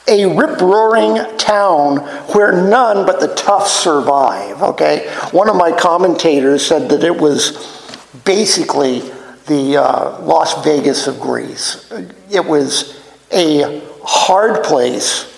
a 0.09 0.25
rip 0.35 0.61
roaring 0.63 1.37
town 1.37 1.99
where 2.33 2.53
none 2.53 3.05
but 3.05 3.21
the 3.21 3.35
tough 3.35 3.69
survive, 3.69 4.63
okay? 4.63 5.11
One 5.33 5.51
of 5.51 5.57
my 5.57 5.73
commentators 5.73 6.65
said 6.65 6.89
that 6.89 7.05
it 7.05 7.19
was 7.21 8.01
basically 8.25 9.01
the 9.47 9.77
uh, 9.77 10.21
Las 10.23 10.65
Vegas 10.65 11.07
of 11.07 11.21
Greece. 11.21 11.93
It 12.31 12.45
was 12.47 12.99
a 13.31 13.83
hard 14.03 14.65
place 14.65 15.36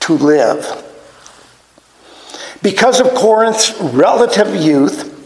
to 0.00 0.14
live. 0.14 0.86
Because 2.62 3.00
of 3.00 3.14
Corinth's 3.14 3.78
relative 3.80 4.54
youth 4.54 5.16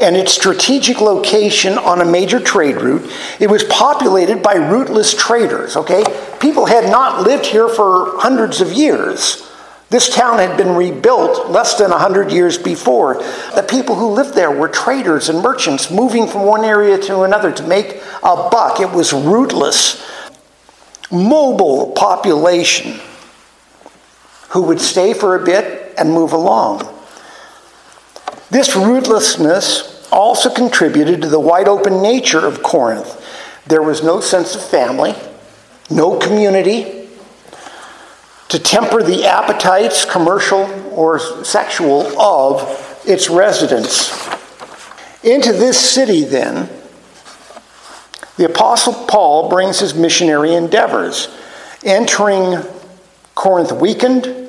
and 0.00 0.16
its 0.16 0.32
strategic 0.32 1.00
location 1.00 1.78
on 1.78 2.00
a 2.00 2.04
major 2.04 2.38
trade 2.38 2.76
route, 2.76 3.10
it 3.40 3.50
was 3.50 3.64
populated 3.64 4.42
by 4.42 4.54
rootless 4.54 5.14
traders, 5.14 5.76
okay? 5.76 6.04
People 6.40 6.66
had 6.66 6.90
not 6.90 7.22
lived 7.22 7.46
here 7.46 7.68
for 7.68 8.18
hundreds 8.18 8.60
of 8.60 8.72
years. 8.72 9.50
This 9.90 10.12
town 10.12 10.38
had 10.38 10.56
been 10.56 10.74
rebuilt 10.74 11.50
less 11.50 11.78
than 11.78 11.90
100 11.90 12.32
years 12.32 12.58
before. 12.58 13.14
The 13.54 13.66
people 13.68 13.94
who 13.94 14.10
lived 14.10 14.34
there 14.34 14.50
were 14.50 14.68
traders 14.68 15.28
and 15.28 15.40
merchants 15.40 15.90
moving 15.90 16.26
from 16.26 16.42
one 16.42 16.64
area 16.64 16.98
to 16.98 17.22
another 17.22 17.52
to 17.52 17.62
make 17.64 18.02
a 18.22 18.48
buck. 18.50 18.80
It 18.80 18.90
was 18.90 19.12
rootless, 19.12 20.04
mobile 21.10 21.92
population 21.92 23.00
who 24.54 24.62
would 24.62 24.80
stay 24.80 25.12
for 25.12 25.34
a 25.34 25.44
bit 25.44 25.92
and 25.98 26.12
move 26.12 26.32
along. 26.32 26.78
This 28.50 28.70
rootlessness 28.70 30.08
also 30.12 30.48
contributed 30.48 31.22
to 31.22 31.28
the 31.28 31.40
wide 31.40 31.66
open 31.66 32.00
nature 32.00 32.46
of 32.46 32.62
Corinth. 32.62 33.20
There 33.66 33.82
was 33.82 34.04
no 34.04 34.20
sense 34.20 34.54
of 34.54 34.64
family, 34.64 35.16
no 35.90 36.20
community, 36.20 37.08
to 38.48 38.60
temper 38.60 39.02
the 39.02 39.24
appetites, 39.24 40.04
commercial 40.04 40.70
or 40.92 41.18
sexual, 41.44 42.02
of 42.20 43.02
its 43.04 43.28
residents. 43.28 44.12
Into 45.24 45.52
this 45.52 45.80
city, 45.80 46.22
then, 46.22 46.68
the 48.36 48.44
Apostle 48.44 48.92
Paul 49.08 49.48
brings 49.48 49.80
his 49.80 49.94
missionary 49.94 50.54
endeavors, 50.54 51.28
entering 51.82 52.62
Corinth 53.34 53.72
weakened, 53.72 54.43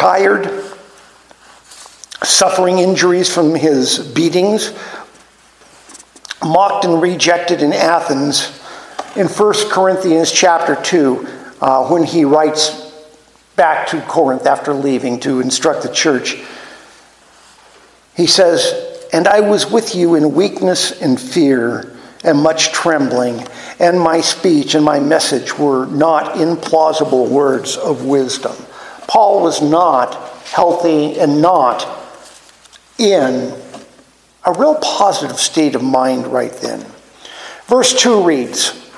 tired, 0.00 0.50
suffering 2.22 2.78
injuries 2.78 3.32
from 3.32 3.54
his 3.54 3.98
beatings, 3.98 4.72
mocked 6.42 6.86
and 6.86 7.02
rejected 7.02 7.60
in 7.60 7.74
Athens. 7.74 8.58
In 9.14 9.26
1 9.26 9.54
Corinthians 9.68 10.32
chapter 10.32 10.74
2, 10.74 11.28
uh, 11.60 11.88
when 11.88 12.04
he 12.04 12.24
writes 12.24 12.90
back 13.56 13.88
to 13.88 14.00
Corinth 14.00 14.46
after 14.46 14.72
leaving 14.72 15.20
to 15.20 15.40
instruct 15.40 15.82
the 15.82 15.92
church. 15.92 16.42
He 18.16 18.26
says, 18.26 19.06
And 19.12 19.28
I 19.28 19.40
was 19.40 19.70
with 19.70 19.94
you 19.94 20.14
in 20.14 20.32
weakness 20.32 20.98
and 21.02 21.20
fear 21.20 21.94
and 22.24 22.38
much 22.38 22.72
trembling, 22.72 23.46
and 23.78 24.00
my 24.00 24.22
speech 24.22 24.74
and 24.74 24.82
my 24.82 24.98
message 24.98 25.58
were 25.58 25.84
not 25.84 26.36
implausible 26.36 27.28
words 27.28 27.76
of 27.76 28.06
wisdom. 28.06 28.56
Paul 29.10 29.42
was 29.42 29.60
not 29.60 30.14
healthy 30.44 31.18
and 31.18 31.42
not 31.42 31.84
in 32.96 33.52
a 34.46 34.52
real 34.52 34.76
positive 34.76 35.40
state 35.40 35.74
of 35.74 35.82
mind 35.82 36.28
right 36.28 36.52
then. 36.52 36.86
Verse 37.66 37.92
2 38.00 38.22
reads 38.22 38.88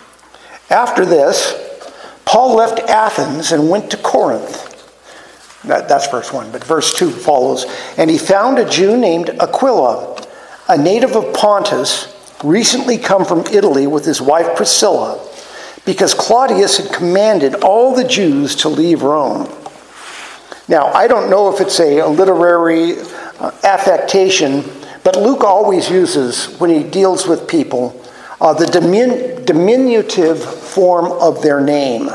After 0.69 1.07
this, 1.07 1.55
Paul 2.27 2.57
left 2.57 2.79
Athens 2.81 3.53
and 3.53 3.71
went 3.71 3.91
to 3.93 3.97
Corinth. 3.97 4.69
That, 5.65 5.89
that's 5.89 6.09
verse 6.09 6.31
1, 6.31 6.53
but 6.53 6.63
verse 6.63 6.93
2 6.93 7.11
follows. 7.11 7.65
And 7.97 8.11
he 8.11 8.19
found 8.19 8.59
a 8.59 8.69
Jew 8.69 8.99
named 8.99 9.31
Aquila, 9.41 10.27
a 10.69 10.77
native 10.77 11.17
of 11.17 11.33
Pontus, 11.33 12.15
recently 12.45 12.99
come 12.99 13.25
from 13.25 13.47
Italy 13.47 13.87
with 13.87 14.05
his 14.05 14.21
wife 14.21 14.57
Priscilla, 14.57 15.27
because 15.87 16.13
Claudius 16.13 16.77
had 16.77 16.93
commanded 16.93 17.55
all 17.55 17.95
the 17.95 18.07
Jews 18.07 18.55
to 18.57 18.69
leave 18.69 19.03
Rome. 19.03 19.51
Now, 20.73 20.87
I 20.87 21.07
don't 21.07 21.29
know 21.29 21.55
if 21.55 21.61
it's 21.61 21.79
a, 21.81 22.03
literary 22.07 22.99
uh, 23.39 23.51
affectation, 23.63 24.65
but 25.05 25.17
Luke 25.17 25.45
always 25.45 25.91
uses, 25.91 26.47
when 26.59 26.71
he 26.71 26.83
deals 26.83 27.29
with 27.29 27.47
people, 27.47 28.03
uh, 28.41 28.55
the 28.55 28.65
dimin- 28.65 29.45
diminutive 29.45 30.43
form 30.43 31.13
of 31.13 31.43
their 31.43 31.61
name. 31.61 32.09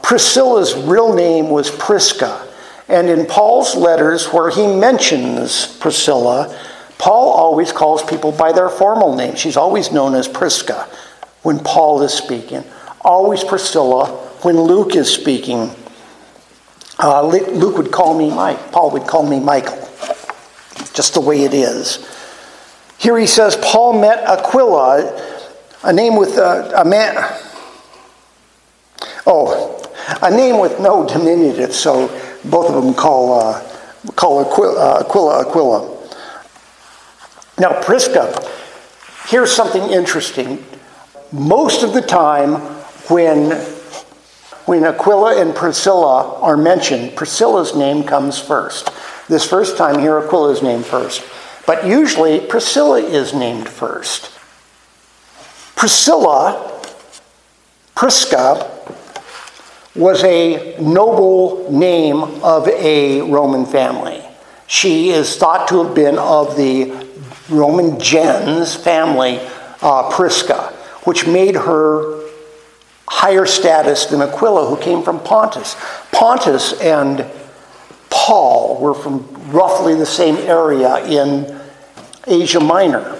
Priscilla's 0.00 0.74
real 0.74 1.12
name 1.12 1.50
was 1.50 1.72
Prisca. 1.72 2.46
And 2.86 3.08
in 3.08 3.26
Paul's 3.26 3.74
letters, 3.74 4.26
where 4.26 4.50
he 4.50 4.64
mentions 4.64 5.66
Priscilla, 5.78 6.56
Paul 6.98 7.30
always 7.30 7.72
calls 7.72 8.04
people 8.04 8.30
by 8.30 8.52
their 8.52 8.68
formal 8.68 9.16
name. 9.16 9.34
She's 9.34 9.56
always 9.56 9.90
known 9.90 10.14
as 10.14 10.28
Prisca 10.28 10.88
when 11.42 11.58
Paul 11.58 12.00
is 12.02 12.14
speaking, 12.14 12.62
always 13.00 13.42
Priscilla 13.42 14.06
when 14.42 14.60
Luke 14.60 14.94
is 14.94 15.12
speaking. 15.12 15.74
Uh, 17.02 17.26
Luke 17.26 17.76
would 17.76 17.90
call 17.90 18.16
me 18.16 18.30
Mike, 18.30 18.70
Paul 18.70 18.92
would 18.92 19.06
call 19.06 19.28
me 19.28 19.40
Michael. 19.40 19.76
Just 20.94 21.14
the 21.14 21.20
way 21.20 21.42
it 21.42 21.52
is. 21.52 22.08
Here 22.98 23.18
he 23.18 23.26
says 23.26 23.56
Paul 23.56 24.00
met 24.00 24.22
Aquila 24.24 25.30
a 25.84 25.92
name 25.92 26.16
with 26.16 26.38
uh, 26.38 26.70
a 26.76 26.84
man. 26.84 27.16
Oh, 29.26 29.90
a 30.22 30.30
name 30.30 30.58
with 30.58 30.80
no 30.80 31.06
diminutive, 31.06 31.72
so 31.74 32.08
both 32.44 32.72
of 32.72 32.82
them 32.82 32.94
call, 32.94 33.40
uh, 33.40 33.60
call 34.14 34.40
Aquila, 34.40 34.78
uh, 34.78 35.00
Aquila 35.00 35.48
Aquila. 35.48 35.98
Now, 37.58 37.82
Prisca, 37.82 38.32
here's 39.26 39.52
something 39.52 39.82
interesting. 39.90 40.64
Most 41.32 41.82
of 41.82 41.94
the 41.94 42.00
time, 42.00 42.54
when, 43.08 43.50
when 44.66 44.84
Aquila 44.84 45.40
and 45.40 45.54
Priscilla 45.54 46.38
are 46.40 46.56
mentioned, 46.56 47.16
Priscilla's 47.16 47.74
name 47.74 48.04
comes 48.04 48.38
first. 48.38 48.90
This 49.28 49.48
first 49.48 49.76
time 49.76 49.98
here, 49.98 50.18
Aquila's 50.18 50.62
named 50.62 50.86
first. 50.86 51.24
But 51.66 51.86
usually, 51.86 52.40
Priscilla 52.40 53.00
is 53.00 53.34
named 53.34 53.68
first. 53.68 54.30
Priscilla, 55.76 56.80
Prisca, 57.94 58.70
was 59.94 60.22
a 60.24 60.76
noble 60.80 61.70
name 61.70 62.22
of 62.42 62.66
a 62.68 63.20
Roman 63.22 63.66
family. 63.66 64.22
She 64.66 65.10
is 65.10 65.36
thought 65.36 65.68
to 65.68 65.84
have 65.84 65.94
been 65.94 66.18
of 66.18 66.56
the 66.56 67.06
Roman 67.50 67.98
gens 68.00 68.74
family, 68.74 69.40
uh, 69.82 70.10
Prisca, 70.10 70.72
which 71.04 71.26
made 71.26 71.56
her 71.56 72.21
higher 73.12 73.44
status 73.44 74.06
than 74.06 74.22
Aquila, 74.22 74.66
who 74.66 74.76
came 74.78 75.02
from 75.02 75.20
Pontus. 75.20 75.76
Pontus 76.12 76.80
and 76.80 77.26
Paul 78.08 78.80
were 78.80 78.94
from 78.94 79.28
roughly 79.52 79.94
the 79.94 80.06
same 80.06 80.36
area 80.36 81.04
in 81.04 81.60
Asia 82.26 82.58
Minor. 82.58 83.18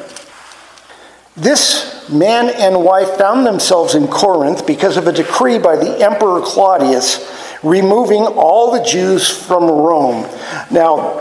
This 1.37 2.09
man 2.11 2.49
and 2.49 2.83
wife 2.83 3.19
found 3.19 3.45
themselves 3.47 3.95
in 3.95 4.09
Corinth 4.09 4.67
because 4.67 4.97
of 4.97 5.07
a 5.07 5.13
decree 5.13 5.59
by 5.59 5.77
the 5.77 6.03
Emperor 6.03 6.41
Claudius 6.41 7.31
removing 7.63 8.23
all 8.23 8.73
the 8.73 8.83
Jews 8.83 9.29
from 9.29 9.65
Rome. 9.65 10.23
Now, 10.71 11.21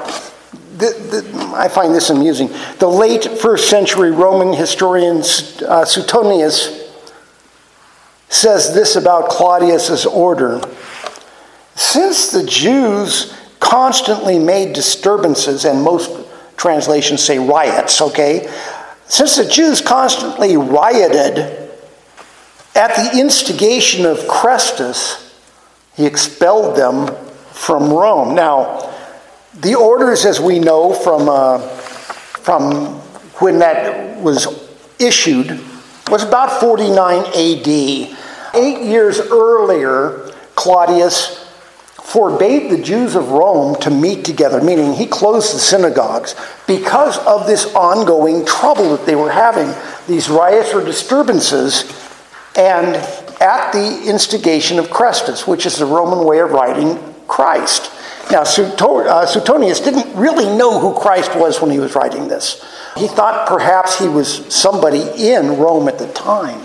the, 0.78 0.88
the, 1.12 1.54
I 1.56 1.68
find 1.68 1.94
this 1.94 2.10
amusing. 2.10 2.50
The 2.80 2.88
late 2.88 3.26
first 3.26 3.70
century 3.70 4.12
Roman 4.12 4.54
historian 4.54 5.18
uh, 5.68 5.86
Suetonius 5.86 6.81
says 8.32 8.74
this 8.74 8.96
about 8.96 9.30
Claudius's 9.30 10.06
order. 10.06 10.62
Since 11.76 12.32
the 12.32 12.44
Jews 12.44 13.38
constantly 13.60 14.40
made 14.40 14.74
disturbances, 14.74 15.66
and 15.66 15.84
most 15.84 16.10
translations 16.58 17.24
say 17.24 17.38
riots, 17.38 18.02
okay? 18.02 18.52
Since 19.06 19.36
the 19.36 19.46
Jews 19.46 19.82
constantly 19.82 20.56
rioted 20.56 21.40
at 22.74 22.96
the 22.96 23.20
instigation 23.20 24.06
of 24.06 24.18
Chrestus, 24.20 25.34
he 25.96 26.06
expelled 26.06 26.78
them 26.78 27.14
from 27.52 27.92
Rome. 27.92 28.34
Now, 28.34 28.94
the 29.54 29.76
orders, 29.76 30.26
as 30.26 30.40
we 30.40 30.60
know 30.60 30.94
from, 30.94 31.28
uh, 31.28 31.60
from 31.60 32.96
when 33.40 33.60
that 33.60 34.22
was 34.22 34.48
issued, 35.00 35.60
was 36.10 36.24
about 36.24 36.60
49 36.62 37.26
AD. 37.26 38.18
Eight 38.54 38.82
years 38.82 39.20
earlier, 39.20 40.32
Claudius 40.56 41.48
forbade 42.12 42.70
the 42.70 42.82
Jews 42.82 43.16
of 43.16 43.32
Rome 43.32 43.80
to 43.82 43.90
meet 43.90 44.26
together, 44.26 44.62
meaning 44.62 44.94
he 44.94 45.06
closed 45.06 45.56
the 45.56 45.60
synagogues 45.60 46.36
because 46.68 47.18
of 47.20 47.48
this 47.48 47.74
ongoing 47.74 48.46
trouble 48.46 48.96
that 48.98 49.06
they 49.06 49.16
were 49.16 49.32
having, 49.32 49.74
these 50.08 50.30
riots 50.30 50.74
or 50.74 50.84
disturbances, 50.84 51.84
and 52.58 52.98
at 53.42 53.72
the 53.72 54.04
instigation 54.06 54.78
of 54.78 54.90
Chrestus, 54.90 55.48
which 55.48 55.66
is 55.66 55.78
the 55.78 55.86
Roman 55.86 56.26
way 56.26 56.40
of 56.40 56.52
writing 56.52 57.00
Christ. 57.28 57.92
Now, 58.30 58.42
uh, 58.42 59.26
Suetonius 59.26 59.80
didn't 59.80 60.14
really 60.16 60.46
know 60.58 60.80
who 60.80 61.00
Christ 61.00 61.36
was 61.36 61.62
when 61.62 61.72
he 61.72 61.80
was 61.80 61.96
writing 61.96 62.28
this. 62.28 62.64
He 62.98 63.08
thought 63.08 63.48
perhaps 63.48 63.98
he 63.98 64.08
was 64.08 64.54
somebody 64.54 65.02
in 65.18 65.58
Rome 65.58 65.88
at 65.88 65.98
the 65.98 66.12
time. 66.12 66.62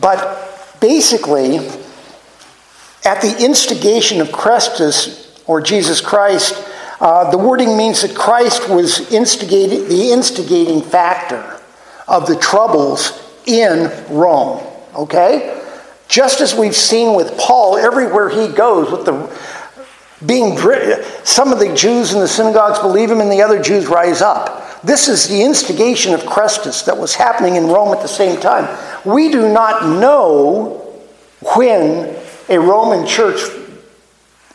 But 0.00 0.55
basically, 0.80 1.58
at 3.04 3.20
the 3.20 3.36
instigation 3.44 4.20
of 4.20 4.28
Chrestus, 4.28 5.42
or 5.46 5.60
Jesus 5.60 6.00
Christ, 6.00 6.54
uh, 7.00 7.30
the 7.30 7.38
wording 7.38 7.76
means 7.76 8.02
that 8.02 8.16
Christ 8.16 8.68
was 8.68 9.12
instigating, 9.12 9.88
the 9.88 10.10
instigating 10.12 10.82
factor 10.82 11.60
of 12.08 12.26
the 12.26 12.36
troubles 12.36 13.22
in 13.46 13.90
Rome. 14.08 14.66
Okay? 14.94 15.62
Just 16.08 16.40
as 16.40 16.54
we've 16.54 16.74
seen 16.74 17.14
with 17.14 17.36
Paul 17.36 17.76
everywhere 17.76 18.28
he 18.28 18.48
goes, 18.48 18.90
with 18.90 19.04
the 19.04 19.56
being 20.24 20.56
some 21.24 21.52
of 21.52 21.58
the 21.58 21.74
Jews 21.74 22.14
in 22.14 22.20
the 22.20 22.28
synagogues 22.28 22.78
believe 22.78 23.10
him 23.10 23.20
and 23.20 23.30
the 23.30 23.42
other 23.42 23.62
Jews 23.62 23.86
rise 23.86 24.22
up. 24.22 24.80
This 24.82 25.08
is 25.08 25.28
the 25.28 25.42
instigation 25.42 26.14
of 26.14 26.20
Chrestus 26.22 26.86
that 26.86 26.96
was 26.96 27.14
happening 27.14 27.56
in 27.56 27.66
Rome 27.66 27.94
at 27.94 28.00
the 28.00 28.08
same 28.08 28.40
time. 28.40 28.64
We 29.06 29.30
do 29.30 29.52
not 29.52 29.84
know 30.00 30.82
when 31.54 32.16
a 32.48 32.58
Roman 32.58 33.06
church 33.06 33.38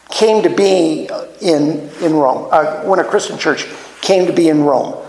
came 0.10 0.44
to 0.44 0.50
be 0.50 1.10
in, 1.40 1.90
in 2.02 2.14
Rome, 2.14 2.50
uh, 2.52 2.82
when 2.82 3.00
a 3.00 3.04
Christian 3.06 3.38
church 3.38 3.66
came 4.02 4.28
to 4.28 4.34
be 4.34 4.50
in 4.50 4.64
Rome. 4.64 5.02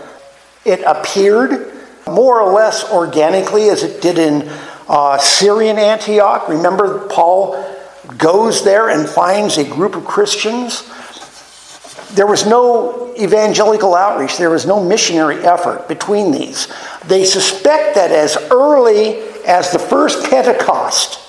It 0.63 0.81
appeared 0.85 1.73
more 2.07 2.39
or 2.39 2.53
less 2.53 2.89
organically 2.89 3.67
as 3.67 3.83
it 3.83 4.01
did 4.01 4.17
in 4.17 4.47
uh, 4.87 5.17
Syrian 5.17 5.77
Antioch. 5.77 6.47
Remember, 6.47 7.05
Paul 7.09 7.61
goes 8.17 8.63
there 8.63 8.89
and 8.89 9.09
finds 9.09 9.57
a 9.57 9.65
group 9.65 9.97
of 9.97 10.05
Christians. 10.05 10.89
There 12.13 12.27
was 12.27 12.45
no 12.45 13.13
evangelical 13.19 13.93
outreach, 13.93 14.37
there 14.37 14.49
was 14.49 14.65
no 14.65 14.81
missionary 14.81 15.37
effort 15.43 15.89
between 15.89 16.31
these. 16.31 16.67
They 17.07 17.25
suspect 17.25 17.95
that 17.95 18.11
as 18.11 18.37
early 18.49 19.32
as 19.45 19.71
the 19.71 19.79
first 19.79 20.29
Pentecost, 20.29 21.19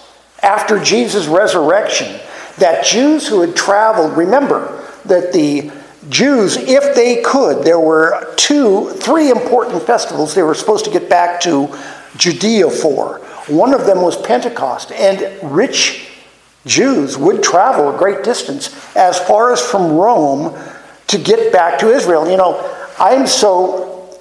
after 0.42 0.82
Jesus' 0.82 1.26
resurrection, 1.26 2.20
that 2.58 2.84
Jews 2.84 3.26
who 3.26 3.40
had 3.40 3.56
traveled, 3.56 4.16
remember 4.16 4.86
that 5.04 5.32
the 5.32 5.72
Jews, 6.08 6.56
if 6.56 6.94
they 6.94 7.22
could, 7.22 7.64
there 7.64 7.80
were 7.80 8.34
two, 8.36 8.90
three 8.90 9.30
important 9.30 9.82
festivals 9.82 10.34
they 10.34 10.42
were 10.42 10.54
supposed 10.54 10.84
to 10.84 10.90
get 10.90 11.08
back 11.08 11.40
to 11.42 11.74
Judea 12.16 12.70
for. 12.70 13.18
One 13.48 13.74
of 13.74 13.86
them 13.86 14.02
was 14.02 14.20
Pentecost, 14.20 14.92
and 14.92 15.26
rich 15.42 16.08
Jews 16.66 17.18
would 17.18 17.42
travel 17.42 17.94
a 17.94 17.98
great 17.98 18.22
distance 18.22 18.74
as 18.96 19.18
far 19.18 19.52
as 19.52 19.60
from 19.60 19.92
Rome 19.92 20.58
to 21.08 21.18
get 21.18 21.52
back 21.52 21.78
to 21.80 21.90
Israel. 21.90 22.30
You 22.30 22.36
know, 22.36 22.58
I'm 22.98 23.26
so 23.26 24.18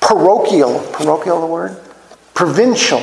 parochial, 0.00 0.80
parochial 0.92 1.40
the 1.40 1.46
word? 1.46 1.76
Provincial, 2.38 3.02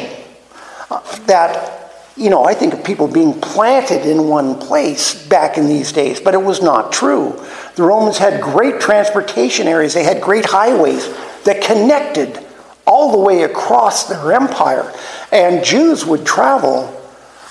uh, 0.90 1.02
that 1.26 1.92
you 2.16 2.30
know, 2.30 2.46
I 2.46 2.54
think 2.54 2.74
of 2.74 2.86
people 2.86 3.10
being 3.10 3.34
planted 3.42 4.06
in 4.10 4.30
one 4.30 4.58
place 4.58 5.28
back 5.28 5.58
in 5.58 5.68
these 5.68 5.92
days, 5.92 6.22
but 6.22 6.34
it 6.34 6.42
was 6.42 6.62
not 6.62 6.94
true. 6.94 7.38
The 7.76 7.84
Romans 7.84 8.18
had 8.18 8.42
great 8.42 8.80
transportation 8.80 9.68
areas, 9.68 9.94
they 9.94 10.06
had 10.06 10.22
great 10.22 10.46
highways 10.46 11.14
that 11.44 11.62
connected 11.62 12.48
all 12.88 13.12
the 13.12 13.18
way 13.18 13.44
across 13.44 14.08
their 14.08 14.32
empire. 14.32 14.90
And 15.34 15.66
Jews 15.66 16.06
would 16.06 16.26
travel. 16.26 16.90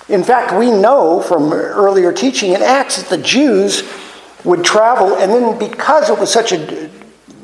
In 0.09 0.25
fact, 0.25 0.59
we 0.59 0.70
know 0.70 1.20
from 1.20 1.53
earlier 1.53 2.14
teaching 2.14 2.53
in 2.53 2.62
Acts 2.62 2.97
that 2.97 3.14
the 3.14 3.23
Jews 3.23 3.83
would 4.42 4.64
travel, 4.64 5.16
and 5.16 5.31
then 5.31 5.59
because 5.59 6.09
it 6.09 6.18
was 6.18 6.33
such 6.33 6.53
a 6.53 6.88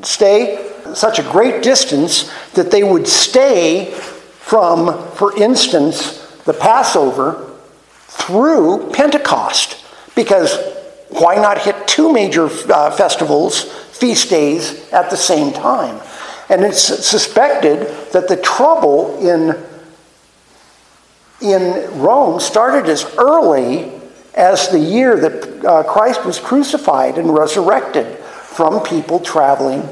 stay, 0.01 0.67
such 0.95 1.19
a 1.19 1.23
great 1.23 1.61
distance, 1.61 2.31
that 2.53 2.71
they 2.71 2.81
would 2.81 3.07
stay 3.07 3.93
from, 4.41 5.09
for 5.11 5.37
instance, 5.41 6.19
the 6.43 6.53
Passover 6.53 7.55
through 8.07 8.91
Pentecost. 8.91 9.85
Because 10.15 10.57
why 11.09 11.35
not 11.35 11.59
hit 11.59 11.87
two 11.87 12.11
major 12.11 12.45
uh, 12.45 12.91
festivals, 12.91 13.63
feast 13.97 14.29
days, 14.29 14.91
at 14.91 15.09
the 15.09 15.15
same 15.15 15.53
time? 15.53 16.01
And 16.49 16.63
it's 16.63 16.81
suspected 16.81 17.87
that 18.11 18.27
the 18.27 18.35
trouble 18.35 19.17
in, 19.19 19.55
in 21.41 22.01
Rome 22.01 22.41
started 22.41 22.89
as 22.89 23.05
early 23.17 23.91
as 24.33 24.67
the 24.69 24.79
year 24.79 25.17
that 25.17 25.65
uh, 25.65 25.83
Christ 25.83 26.25
was 26.25 26.39
crucified 26.39 27.17
and 27.17 27.33
resurrected 27.33 28.17
from 28.17 28.83
people 28.83 29.19
traveling 29.19 29.87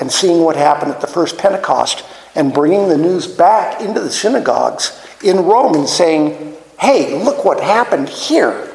and 0.00 0.10
seeing 0.10 0.42
what 0.42 0.56
happened 0.56 0.92
at 0.92 1.00
the 1.00 1.06
first 1.06 1.36
Pentecost 1.36 2.04
and 2.34 2.52
bringing 2.52 2.88
the 2.88 2.98
news 2.98 3.26
back 3.26 3.80
into 3.80 4.00
the 4.00 4.10
synagogues 4.10 5.00
in 5.22 5.44
Rome 5.44 5.74
and 5.74 5.88
saying, 5.88 6.56
hey, 6.78 7.22
look 7.22 7.44
what 7.44 7.60
happened 7.60 8.08
here, 8.08 8.70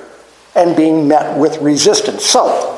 and 0.56 0.76
being 0.76 1.08
met 1.08 1.38
with 1.38 1.62
resistance. 1.62 2.26
So, 2.26 2.76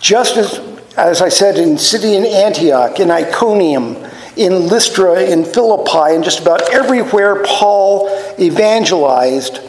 just 0.00 0.36
as, 0.36 0.58
as 0.96 1.20
I 1.20 1.28
said 1.28 1.56
in 1.56 1.78
city 1.78 2.14
in 2.14 2.24
Antioch, 2.24 3.00
in 3.00 3.10
Iconium, 3.10 3.96
in 4.36 4.68
Lystra, 4.68 5.22
in 5.22 5.44
Philippi, 5.44 6.14
and 6.14 6.24
just 6.24 6.40
about 6.40 6.72
everywhere 6.72 7.42
Paul 7.44 8.08
evangelized, 8.38 9.60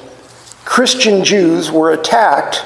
Christian 0.63 1.23
Jews 1.23 1.71
were 1.71 1.91
attacked 1.91 2.65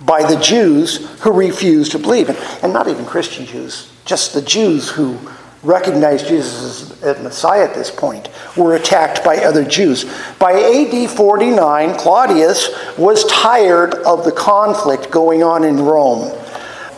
by 0.00 0.22
the 0.22 0.40
Jews 0.40 1.08
who 1.20 1.32
refused 1.32 1.92
to 1.92 1.98
believe. 1.98 2.30
And 2.62 2.72
not 2.72 2.88
even 2.88 3.04
Christian 3.04 3.44
Jews, 3.44 3.90
just 4.04 4.34
the 4.34 4.42
Jews 4.42 4.88
who 4.88 5.18
recognized 5.64 6.28
Jesus 6.28 7.02
as 7.02 7.22
Messiah 7.22 7.64
at 7.64 7.74
this 7.74 7.90
point, 7.90 8.28
were 8.56 8.76
attacked 8.76 9.24
by 9.24 9.38
other 9.38 9.64
Jews. 9.64 10.04
By 10.38 10.52
AD 10.52 11.10
49, 11.10 11.98
Claudius 11.98 12.70
was 12.98 13.24
tired 13.24 13.94
of 13.94 14.24
the 14.24 14.32
conflict 14.32 15.10
going 15.10 15.42
on 15.42 15.64
in 15.64 15.80
Rome. 15.80 16.32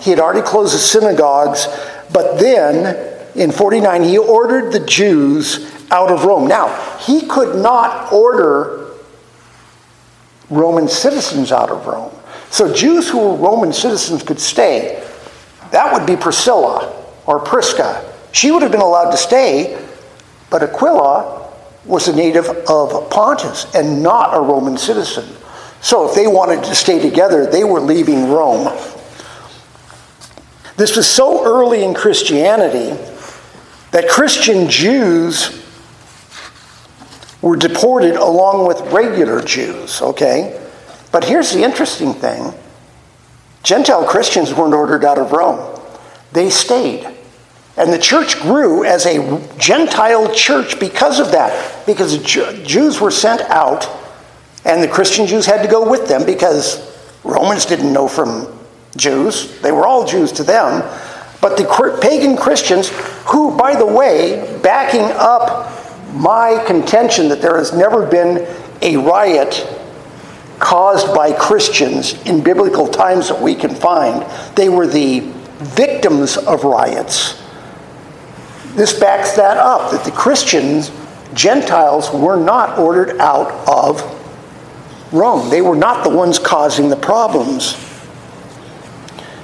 He 0.01 0.11
had 0.11 0.21
already 0.21 0.43
closed 0.43 0.75
the 0.75 0.79
synagogues, 0.79 1.67
but 2.13 2.39
then 2.39 3.15
in 3.35 3.51
49, 3.53 4.03
he 4.03 4.19
ordered 4.19 4.73
the 4.73 4.85
Jews 4.85 5.73
out 5.91 6.11
of 6.11 6.25
Rome. 6.25 6.49
Now, 6.49 6.69
he 6.99 7.27
could 7.27 7.57
not 7.57 8.13
order 8.13 8.91
Roman 10.51 10.89
citizens 10.89 11.53
out 11.53 11.71
of 11.71 11.87
Rome. 11.87 12.13
So, 12.51 12.73
Jews 12.73 13.09
who 13.09 13.19
were 13.19 13.35
Roman 13.35 13.73
citizens 13.73 14.23
could 14.23 14.39
stay. 14.39 15.05
That 15.73 15.93
would 15.93 16.07
be 16.07 16.17
Priscilla 16.17 17.05
or 17.27 17.41
Prisca 17.41 18.16
she 18.33 18.51
would 18.51 18.63
have 18.63 18.73
been 18.73 18.81
allowed 18.81 19.11
to 19.11 19.17
stay, 19.17 19.83
but 20.51 20.63
Aquila 20.63 21.53
was 21.85 22.09
a 22.09 22.15
native 22.15 22.49
of 22.49 23.11
Pontus 23.11 23.73
and 23.75 24.03
not 24.03 24.37
a 24.37 24.41
Roman 24.41 24.77
citizen. 24.77 25.25
So 25.81 26.09
if 26.09 26.15
they 26.15 26.27
wanted 26.27 26.65
to 26.65 26.75
stay 26.75 26.99
together, 26.99 27.47
they 27.47 27.65
were 27.65 27.81
leaving 27.81 28.29
Rome. 28.29 28.65
This 30.77 30.97
was 30.97 31.09
so 31.09 31.45
early 31.45 31.85
in 31.85 31.95
Christianity 31.95 32.91
that 33.93 34.09
Christian 34.09 34.69
Jews 34.69 35.63
were 37.41 37.57
deported 37.57 38.17
along 38.17 38.67
with 38.67 38.81
regular 38.93 39.41
Jews, 39.41 40.03
okay? 40.03 40.61
But 41.13 41.25
here's 41.25 41.53
the 41.53 41.63
interesting 41.63 42.13
thing 42.13 42.53
Gentile 43.63 44.05
Christians 44.07 44.53
weren't 44.53 44.75
ordered 44.75 45.05
out 45.05 45.19
of 45.19 45.33
Rome, 45.33 45.81
they 46.33 46.51
stayed. 46.51 47.16
And 47.77 47.93
the 47.93 47.99
church 47.99 48.41
grew 48.41 48.85
as 48.85 49.05
a 49.05 49.47
Gentile 49.59 50.33
church 50.35 50.81
because 50.81 51.21
of 51.21 51.33
that, 51.33 51.87
because 51.87 52.19
Jews 52.19 53.01
were 53.01 53.11
sent 53.11 53.43
out, 53.43 53.87
and 54.65 54.83
the 54.83 54.89
Christian 54.89 55.27
Jews 55.27 55.47
had 55.47 55.63
to 55.63 55.69
go 55.69 55.89
with 55.89 56.09
them 56.09 56.25
because 56.25 56.81
Romans 57.23 57.67
didn't 57.67 57.93
know 57.93 58.09
from 58.09 58.49
Jews. 58.97 59.61
They 59.61 59.73
were 59.73 59.87
all 59.87 60.07
Jews 60.07 60.33
to 60.33 60.43
them. 60.43 60.83
But 61.41 61.57
the 61.59 61.99
pagan 62.01 62.37
Christians, 62.37 62.89
who, 63.27 63.57
by 63.57 63.77
the 63.77 63.87
way, 63.87 64.59
backing 64.63 65.05
up 65.17 65.73
my 66.15 66.65
contention 66.67 67.29
that 67.29 67.43
there 67.43 67.59
has 67.59 67.73
never 67.73 68.07
been 68.07 68.47
a 68.81 68.97
riot 68.97 69.67
caused 70.59 71.15
by 71.15 71.33
Christians 71.33 72.15
in 72.23 72.43
biblical 72.43 72.89
times 72.89 73.29
that 73.29 73.41
we 73.41 73.55
can 73.55 73.75
find, 73.75 74.25
they 74.57 74.71
were 74.71 74.87
the 74.87 75.21
victims 75.61 76.39
of 76.39 76.65
riots. 76.65 77.43
This 78.77 78.99
backs 78.99 79.33
that 79.37 79.57
up 79.57 79.91
that 79.93 80.05
the 80.05 80.11
Christians, 80.11 80.93
Gentiles, 81.33 82.11
were 82.13 82.37
not 82.37 82.79
ordered 82.79 83.19
out 83.19 83.51
of 83.67 84.03
Rome. 85.15 85.49
They 85.49 85.63
were 85.63 85.75
not 85.75 86.05
the 86.05 86.11
ones 86.11 86.39
causing 86.39 86.91
the 86.91 86.97
problems. 86.97 87.75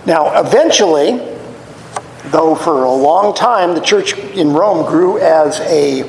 Now, 0.04 0.38
eventually, 0.38 1.12
though 2.26 2.54
for 2.54 2.84
a 2.84 2.92
long 2.92 3.34
time 3.34 3.74
the 3.74 3.80
church 3.80 4.18
in 4.18 4.52
Rome 4.52 4.86
grew 4.86 5.18
as 5.18 5.60
a 5.60 6.04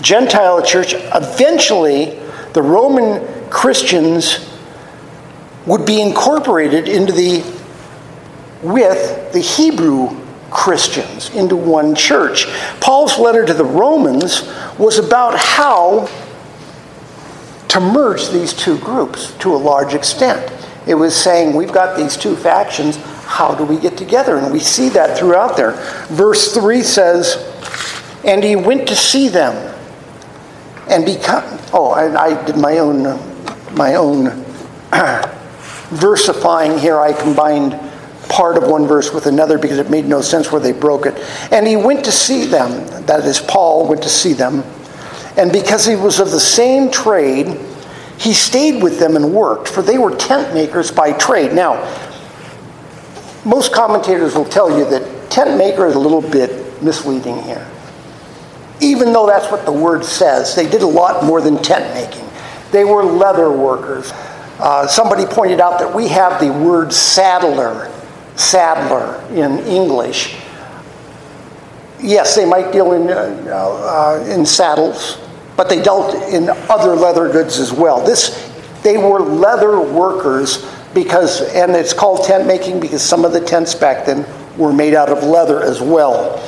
Gentile 0.00 0.60
church, 0.60 0.94
eventually 0.94 2.18
the 2.52 2.62
Roman 2.62 3.48
Christians 3.48 4.50
would 5.66 5.86
be 5.86 6.00
incorporated 6.00 6.88
into 6.88 7.12
the 7.12 7.44
with 8.62 9.32
the 9.32 9.40
Hebrew 9.40 10.08
Christians 10.50 11.30
into 11.30 11.56
one 11.56 11.94
church. 11.94 12.46
Paul's 12.80 13.18
letter 13.18 13.44
to 13.46 13.54
the 13.54 13.64
Romans 13.64 14.42
was 14.78 14.98
about 14.98 15.38
how 15.38 16.08
to 17.68 17.80
merge 17.80 18.28
these 18.30 18.52
two 18.52 18.78
groups 18.78 19.32
to 19.38 19.54
a 19.54 19.56
large 19.56 19.94
extent. 19.94 20.52
It 20.86 20.94
was 20.94 21.14
saying, 21.14 21.54
we've 21.54 21.72
got 21.72 21.96
these 21.96 22.16
two 22.16 22.34
factions, 22.34 22.96
how 23.24 23.54
do 23.54 23.64
we 23.64 23.78
get 23.78 23.96
together? 23.96 24.38
And 24.38 24.52
we 24.52 24.58
see 24.58 24.88
that 24.90 25.16
throughout 25.16 25.56
there. 25.56 25.72
Verse 26.08 26.52
3 26.52 26.82
says, 26.82 27.36
And 28.24 28.42
he 28.42 28.56
went 28.56 28.88
to 28.88 28.96
see 28.96 29.28
them 29.28 29.54
and 30.88 31.04
become. 31.04 31.44
Oh, 31.72 31.90
I, 31.90 32.20
I 32.20 32.44
did 32.44 32.56
my 32.56 32.78
own, 32.78 33.02
my 33.76 33.94
own 33.94 34.44
versifying 35.90 36.76
here. 36.78 36.98
I 36.98 37.12
combined 37.12 37.78
part 38.30 38.56
of 38.56 38.70
one 38.70 38.86
verse 38.86 39.12
with 39.12 39.26
another 39.26 39.58
because 39.58 39.78
it 39.78 39.90
made 39.90 40.06
no 40.06 40.22
sense 40.22 40.50
where 40.50 40.60
they 40.60 40.72
broke 40.72 41.04
it. 41.04 41.14
And 41.52 41.66
he 41.66 41.76
went 41.76 42.04
to 42.06 42.12
see 42.12 42.46
them, 42.46 42.70
that 43.06 43.24
is, 43.26 43.40
Paul 43.40 43.86
went 43.88 44.02
to 44.04 44.08
see 44.08 44.32
them. 44.32 44.62
And 45.36 45.52
because 45.52 45.84
he 45.84 45.96
was 45.96 46.20
of 46.20 46.30
the 46.30 46.40
same 46.40 46.90
trade, 46.90 47.58
he 48.18 48.32
stayed 48.32 48.82
with 48.82 48.98
them 48.98 49.16
and 49.16 49.34
worked, 49.34 49.68
for 49.68 49.82
they 49.82 49.98
were 49.98 50.14
tent 50.14 50.54
makers 50.54 50.90
by 50.90 51.12
trade. 51.12 51.52
Now, 51.52 51.74
most 53.44 53.72
commentators 53.72 54.34
will 54.34 54.44
tell 54.44 54.78
you 54.78 54.88
that 54.90 55.30
tent 55.30 55.58
maker 55.58 55.86
is 55.86 55.94
a 55.94 55.98
little 55.98 56.22
bit 56.22 56.82
misleading 56.82 57.42
here. 57.42 57.66
Even 58.80 59.12
though 59.12 59.26
that's 59.26 59.50
what 59.50 59.64
the 59.64 59.72
word 59.72 60.04
says, 60.04 60.54
they 60.54 60.68
did 60.68 60.82
a 60.82 60.86
lot 60.86 61.24
more 61.24 61.40
than 61.40 61.60
tent 61.62 61.92
making. 61.94 62.26
They 62.70 62.84
were 62.84 63.02
leather 63.04 63.50
workers. 63.50 64.12
Uh, 64.58 64.86
somebody 64.86 65.24
pointed 65.26 65.60
out 65.60 65.78
that 65.80 65.94
we 65.94 66.08
have 66.08 66.40
the 66.40 66.52
word 66.52 66.92
saddler 66.92 67.90
saddler 68.40 69.22
in 69.34 69.58
English. 69.66 70.36
Yes, 72.00 72.34
they 72.34 72.46
might 72.46 72.72
deal 72.72 72.92
in, 72.92 73.10
uh, 73.10 73.14
uh, 73.14 74.24
in 74.28 74.46
saddles, 74.46 75.18
but 75.56 75.68
they 75.68 75.82
dealt 75.82 76.14
in 76.32 76.48
other 76.70 76.96
leather 76.96 77.30
goods 77.30 77.58
as 77.58 77.72
well. 77.72 78.04
This, 78.04 78.50
they 78.82 78.96
were 78.96 79.20
leather 79.20 79.80
workers 79.80 80.64
because, 80.94 81.42
and 81.54 81.72
it's 81.72 81.92
called 81.92 82.24
tent 82.24 82.46
making 82.46 82.80
because 82.80 83.02
some 83.02 83.24
of 83.24 83.32
the 83.32 83.40
tents 83.40 83.74
back 83.74 84.06
then 84.06 84.24
were 84.56 84.72
made 84.72 84.94
out 84.94 85.10
of 85.10 85.22
leather 85.22 85.62
as 85.62 85.80
well. 85.80 86.42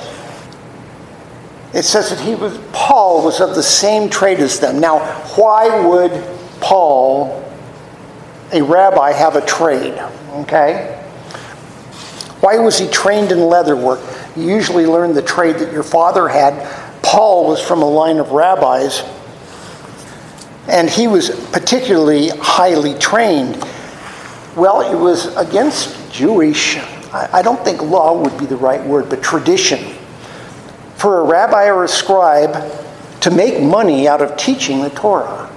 It 1.74 1.82
says 1.84 2.10
that 2.10 2.20
he 2.20 2.34
was, 2.34 2.58
Paul 2.72 3.24
was 3.24 3.40
of 3.40 3.54
the 3.54 3.62
same 3.62 4.08
trade 4.08 4.40
as 4.40 4.60
them. 4.60 4.80
Now, 4.80 5.00
why 5.36 5.84
would 5.86 6.12
Paul, 6.60 7.44
a 8.52 8.62
rabbi, 8.62 9.12
have 9.12 9.36
a 9.36 9.44
trade? 9.44 9.98
Okay? 10.32 11.01
Why 12.42 12.58
was 12.58 12.76
he 12.76 12.88
trained 12.88 13.30
in 13.30 13.38
leather 13.38 13.76
work? 13.76 14.00
You 14.34 14.42
usually 14.42 14.84
learn 14.84 15.14
the 15.14 15.22
trade 15.22 15.56
that 15.60 15.72
your 15.72 15.84
father 15.84 16.26
had. 16.26 17.00
Paul 17.00 17.46
was 17.46 17.62
from 17.62 17.82
a 17.82 17.88
line 17.88 18.18
of 18.18 18.32
rabbis, 18.32 19.04
and 20.66 20.90
he 20.90 21.06
was 21.06 21.30
particularly 21.52 22.30
highly 22.30 22.98
trained. 22.98 23.64
Well, 24.56 24.80
it 24.80 24.98
was 24.98 25.36
against 25.36 26.12
Jewish, 26.12 26.78
I 27.12 27.42
don't 27.42 27.64
think 27.64 27.80
law 27.80 28.20
would 28.20 28.36
be 28.36 28.46
the 28.46 28.56
right 28.56 28.84
word, 28.84 29.08
but 29.08 29.22
tradition. 29.22 29.94
For 30.96 31.20
a 31.20 31.22
rabbi 31.22 31.66
or 31.66 31.84
a 31.84 31.88
scribe 31.88 32.56
to 33.20 33.30
make 33.30 33.62
money 33.62 34.08
out 34.08 34.20
of 34.20 34.36
teaching 34.36 34.82
the 34.82 34.90
Torah, 34.90 35.48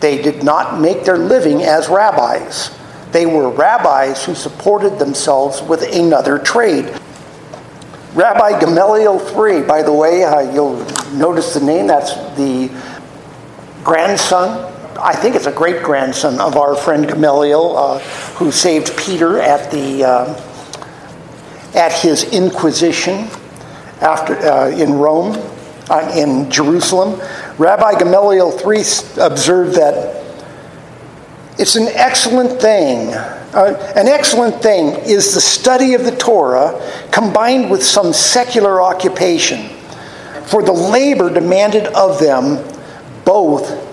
they 0.00 0.22
did 0.22 0.42
not 0.42 0.80
make 0.80 1.04
their 1.04 1.18
living 1.18 1.62
as 1.62 1.90
rabbis. 1.90 2.70
They 3.12 3.26
were 3.26 3.50
rabbis 3.50 4.24
who 4.24 4.34
supported 4.34 4.98
themselves 4.98 5.62
with 5.62 5.82
another 5.82 6.38
trade. 6.38 6.98
Rabbi 8.14 8.60
Gamaliel 8.60 9.20
III, 9.20 9.62
by 9.62 9.82
the 9.82 9.92
way, 9.92 10.24
uh, 10.24 10.52
you'll 10.52 10.76
notice 11.12 11.54
the 11.54 11.64
name, 11.64 11.86
that's 11.86 12.14
the 12.36 12.70
grandson, 13.84 14.72
I 15.02 15.14
think 15.14 15.34
it's 15.34 15.46
a 15.46 15.52
great 15.52 15.82
grandson 15.82 16.40
of 16.40 16.56
our 16.56 16.76
friend 16.76 17.08
Gamaliel, 17.08 17.76
uh, 17.76 17.98
who 18.36 18.52
saved 18.52 18.96
Peter 18.96 19.40
at, 19.40 19.68
the, 19.72 20.04
uh, 20.04 20.40
at 21.74 21.92
his 21.92 22.24
Inquisition 22.32 23.28
after, 24.00 24.36
uh, 24.36 24.68
in 24.68 24.94
Rome, 24.94 25.36
uh, 25.90 26.12
in 26.14 26.48
Jerusalem. 26.50 27.20
Rabbi 27.58 27.98
Gamaliel 27.98 28.52
III 28.52 28.82
observed 29.20 29.74
that 29.74 30.21
it's 31.62 31.76
an 31.76 31.86
excellent 31.94 32.60
thing. 32.60 33.14
Uh, 33.14 33.92
an 33.94 34.08
excellent 34.08 34.60
thing 34.60 34.96
is 35.08 35.32
the 35.32 35.40
study 35.40 35.94
of 35.94 36.04
the 36.04 36.10
Torah 36.16 36.74
combined 37.12 37.70
with 37.70 37.84
some 37.84 38.12
secular 38.12 38.82
occupation. 38.82 39.68
For 40.46 40.64
the 40.64 40.72
labor 40.72 41.32
demanded 41.32 41.86
of 41.86 42.18
them 42.18 42.68
both 43.24 43.88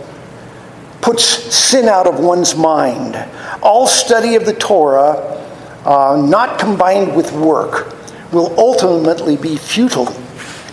puts 1.01 1.23
sin 1.23 1.87
out 1.87 2.07
of 2.07 2.19
one's 2.19 2.55
mind. 2.55 3.15
All 3.61 3.85
study 3.85 4.33
of 4.33 4.47
the 4.47 4.55
Torah, 4.55 5.37
uh, 5.85 6.25
not 6.27 6.57
combined 6.57 7.15
with 7.15 7.31
work, 7.33 7.95
will 8.31 8.51
ultimately 8.59 9.37
be 9.37 9.57
futile 9.57 10.09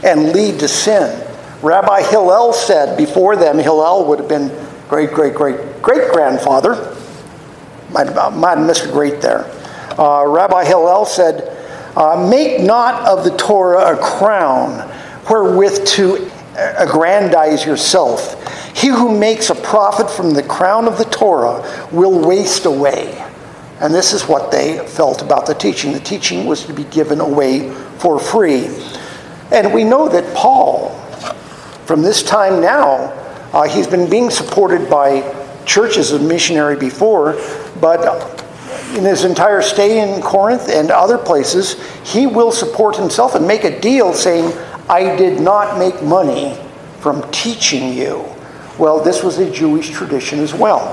and 0.02 0.32
lead 0.32 0.60
to 0.60 0.66
sin. 0.66 1.22
Rabbi 1.60 2.08
Hillel 2.08 2.54
said 2.54 2.96
before 2.96 3.36
them, 3.36 3.58
Hillel 3.58 4.06
would 4.06 4.18
have 4.18 4.28
been 4.28 4.65
great, 4.88 5.10
great, 5.10 5.34
great, 5.34 5.82
great 5.82 6.12
grandfather. 6.12 6.96
Might, 7.90 8.14
might 8.34 8.58
have 8.58 8.66
missed 8.66 8.86
a 8.86 8.90
great 8.90 9.20
there. 9.20 9.50
Uh, 9.98 10.24
Rabbi 10.26 10.64
Hillel 10.64 11.04
said, 11.04 11.52
uh, 11.96 12.28
Make 12.28 12.60
not 12.60 13.06
of 13.06 13.24
the 13.24 13.36
Torah 13.36 13.94
a 13.94 13.96
crown 13.96 14.90
wherewith 15.30 15.86
to 15.86 16.30
aggrandize 16.56 17.64
yourself. 17.64 18.34
He 18.76 18.88
who 18.88 19.16
makes 19.16 19.50
a 19.50 19.54
profit 19.54 20.10
from 20.10 20.34
the 20.34 20.42
crown 20.42 20.86
of 20.86 20.98
the 20.98 21.04
Torah 21.04 21.88
will 21.92 22.26
waste 22.26 22.66
away. 22.66 23.22
And 23.80 23.94
this 23.94 24.12
is 24.12 24.26
what 24.26 24.50
they 24.50 24.86
felt 24.86 25.22
about 25.22 25.46
the 25.46 25.54
teaching. 25.54 25.92
The 25.92 26.00
teaching 26.00 26.46
was 26.46 26.64
to 26.64 26.72
be 26.72 26.84
given 26.84 27.20
away 27.20 27.70
for 27.98 28.18
free. 28.18 28.68
And 29.52 29.72
we 29.72 29.84
know 29.84 30.08
that 30.08 30.34
Paul, 30.34 30.90
from 31.84 32.02
this 32.02 32.22
time 32.22 32.60
now, 32.60 33.25
uh, 33.56 33.62
he's 33.62 33.86
been 33.86 34.10
being 34.10 34.28
supported 34.28 34.90
by 34.90 35.22
churches 35.64 36.12
as 36.12 36.20
a 36.20 36.22
missionary 36.22 36.76
before, 36.76 37.40
but 37.80 38.44
in 38.94 39.02
his 39.02 39.24
entire 39.24 39.62
stay 39.62 40.00
in 40.00 40.20
Corinth 40.20 40.68
and 40.68 40.90
other 40.90 41.16
places, 41.16 41.82
he 42.04 42.26
will 42.26 42.52
support 42.52 42.96
himself 42.96 43.34
and 43.34 43.48
make 43.48 43.64
a 43.64 43.80
deal 43.80 44.12
saying, 44.12 44.52
I 44.90 45.16
did 45.16 45.40
not 45.40 45.78
make 45.78 46.02
money 46.02 46.60
from 47.00 47.22
teaching 47.30 47.94
you. 47.94 48.26
Well, 48.78 49.02
this 49.02 49.22
was 49.22 49.38
a 49.38 49.50
Jewish 49.50 49.88
tradition 49.88 50.40
as 50.40 50.52
well. 50.52 50.92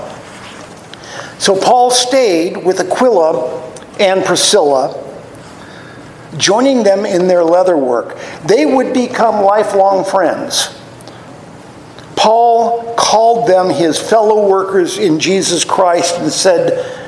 So 1.38 1.60
Paul 1.60 1.90
stayed 1.90 2.56
with 2.56 2.80
Aquila 2.80 3.72
and 4.00 4.24
Priscilla, 4.24 5.02
joining 6.38 6.82
them 6.82 7.04
in 7.04 7.28
their 7.28 7.44
leather 7.44 7.76
work. 7.76 8.16
They 8.46 8.64
would 8.64 8.94
become 8.94 9.44
lifelong 9.44 10.02
friends. 10.02 10.80
Paul 12.24 12.94
called 12.94 13.46
them 13.46 13.68
his 13.68 14.00
fellow 14.00 14.48
workers 14.48 14.96
in 14.96 15.20
Jesus 15.20 15.62
Christ 15.62 16.16
and 16.20 16.32
said, 16.32 17.06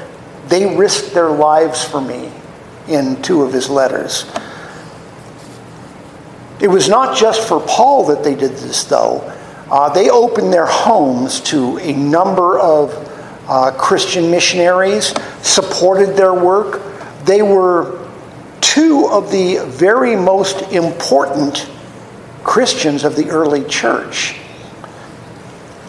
They 0.48 0.76
risked 0.76 1.14
their 1.14 1.30
lives 1.30 1.82
for 1.82 2.02
me 2.02 2.30
in 2.86 3.22
two 3.22 3.40
of 3.40 3.50
his 3.50 3.70
letters. 3.70 4.30
It 6.60 6.68
was 6.68 6.90
not 6.90 7.16
just 7.16 7.48
for 7.48 7.60
Paul 7.66 8.04
that 8.08 8.24
they 8.24 8.34
did 8.34 8.50
this, 8.58 8.84
though. 8.84 9.20
Uh, 9.70 9.88
they 9.88 10.10
opened 10.10 10.52
their 10.52 10.66
homes 10.66 11.40
to 11.44 11.78
a 11.78 11.94
number 11.94 12.58
of 12.58 12.92
uh, 13.48 13.70
Christian 13.78 14.30
missionaries, 14.30 15.14
supported 15.40 16.14
their 16.18 16.34
work. 16.34 16.82
They 17.24 17.40
were 17.40 18.06
two 18.60 19.08
of 19.10 19.32
the 19.32 19.64
very 19.64 20.14
most 20.14 20.60
important 20.74 21.70
Christians 22.44 23.02
of 23.02 23.16
the 23.16 23.30
early 23.30 23.64
church. 23.64 24.40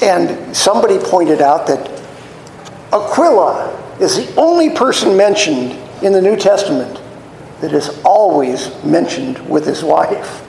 And 0.02 0.56
somebody 0.56 1.00
pointed 1.00 1.42
out 1.42 1.68
that 1.68 1.90
Aquila 2.94 3.98
is 4.00 4.16
the 4.16 4.36
only 4.40 4.70
person 4.70 5.18
mentioned 5.18 5.72
in 6.04 6.14
the 6.14 6.22
New 6.22 6.36
Testament 6.36 7.02
that 7.62 7.74
is 7.74 7.90
always 8.04 8.72
mentioned 8.84 9.40
with 9.50 9.66
his 9.66 9.84
wife. 9.84 10.44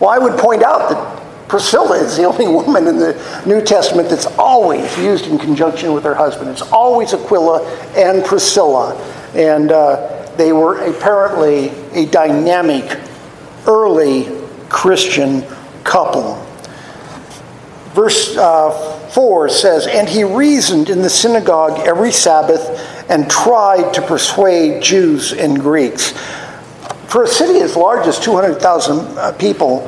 Well, 0.00 0.10
I 0.10 0.18
would 0.18 0.38
point 0.38 0.62
out 0.62 0.90
that 0.90 1.48
Priscilla 1.48 1.98
is 1.98 2.16
the 2.16 2.24
only 2.30 2.46
woman 2.46 2.86
in 2.86 2.98
the 2.98 3.42
New 3.46 3.60
Testament 3.60 4.08
that's 4.08 4.26
always 4.38 4.96
used 4.98 5.26
in 5.26 5.38
conjunction 5.38 5.92
with 5.92 6.04
her 6.04 6.14
husband. 6.14 6.50
It's 6.50 6.62
always 6.62 7.12
Aquila 7.14 7.66
and 7.96 8.24
Priscilla. 8.24 8.94
And 9.34 9.72
uh, 9.72 10.30
they 10.36 10.52
were 10.52 10.78
apparently 10.78 11.70
a 11.92 12.06
dynamic, 12.06 13.00
early 13.66 14.28
Christian 14.68 15.42
couple. 15.84 16.44
Verse 17.98 18.36
uh, 18.36 18.70
4 19.08 19.48
says, 19.48 19.88
And 19.88 20.08
he 20.08 20.22
reasoned 20.22 20.88
in 20.88 21.02
the 21.02 21.10
synagogue 21.10 21.80
every 21.80 22.12
Sabbath 22.12 22.62
and 23.10 23.28
tried 23.28 23.92
to 23.94 24.02
persuade 24.02 24.80
Jews 24.80 25.32
and 25.32 25.58
Greeks. 25.58 26.12
For 27.08 27.24
a 27.24 27.26
city 27.26 27.58
as 27.58 27.74
large 27.74 28.06
as 28.06 28.20
200,000 28.20 29.18
uh, 29.18 29.32
people, 29.32 29.82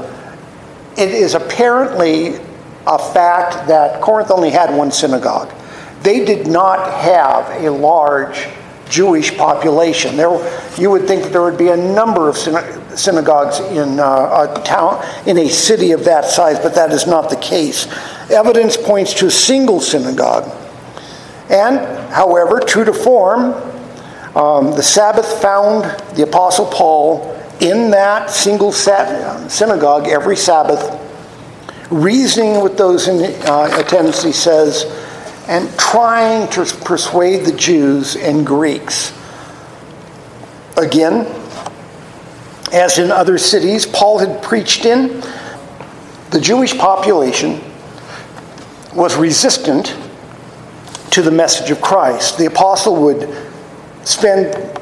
it 0.98 1.10
is 1.10 1.36
apparently 1.36 2.40
a 2.84 2.98
fact 2.98 3.68
that 3.68 4.00
Corinth 4.00 4.32
only 4.32 4.50
had 4.50 4.76
one 4.76 4.90
synagogue. 4.90 5.54
They 6.02 6.24
did 6.24 6.48
not 6.48 6.92
have 6.92 7.62
a 7.62 7.70
large 7.70 8.48
Jewish 8.88 9.36
population. 9.36 10.16
There, 10.16 10.30
you 10.76 10.90
would 10.90 11.06
think 11.06 11.22
that 11.22 11.30
there 11.30 11.42
would 11.42 11.58
be 11.58 11.68
a 11.68 11.76
number 11.76 12.28
of 12.28 12.36
synagogues 12.36 12.79
in 12.96 14.00
uh, 14.00 14.48
a 14.56 14.62
town, 14.64 15.04
in 15.26 15.38
a 15.38 15.48
city 15.48 15.92
of 15.92 16.04
that 16.04 16.24
size, 16.24 16.58
but 16.58 16.74
that 16.74 16.92
is 16.92 17.06
not 17.06 17.30
the 17.30 17.36
case. 17.36 17.86
Evidence 18.30 18.76
points 18.76 19.14
to 19.14 19.26
a 19.26 19.30
single 19.30 19.80
synagogue. 19.80 20.50
And, 21.48 21.78
however, 22.12 22.60
true 22.60 22.84
to 22.84 22.92
form, 22.92 23.54
um, 24.36 24.70
the 24.72 24.82
Sabbath 24.82 25.40
found 25.42 25.84
the 26.16 26.22
Apostle 26.22 26.66
Paul 26.66 27.36
in 27.60 27.90
that 27.90 28.30
single 28.30 28.72
synagogue 28.72 30.08
every 30.08 30.36
Sabbath, 30.36 30.98
reasoning 31.90 32.62
with 32.62 32.78
those 32.78 33.08
in 33.08 33.34
uh, 33.46 33.68
attendance, 33.74 34.22
he 34.22 34.32
says, 34.32 34.84
and 35.48 35.68
trying 35.76 36.48
to 36.50 36.64
persuade 36.84 37.44
the 37.44 37.52
Jews 37.52 38.14
and 38.14 38.46
Greeks. 38.46 39.12
Again, 40.76 41.26
as 42.72 42.98
in 42.98 43.10
other 43.10 43.38
cities 43.38 43.86
Paul 43.86 44.18
had 44.18 44.42
preached 44.42 44.84
in, 44.84 45.20
the 46.30 46.40
Jewish 46.40 46.76
population 46.76 47.60
was 48.94 49.16
resistant 49.16 49.96
to 51.10 51.22
the 51.22 51.30
message 51.30 51.70
of 51.70 51.80
Christ. 51.80 52.38
The 52.38 52.46
apostle 52.46 53.02
would 53.02 53.28
spend 54.04 54.78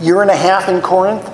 year 0.00 0.22
and 0.22 0.30
a 0.30 0.36
half 0.36 0.68
in 0.68 0.80
Corinth. 0.82 1.30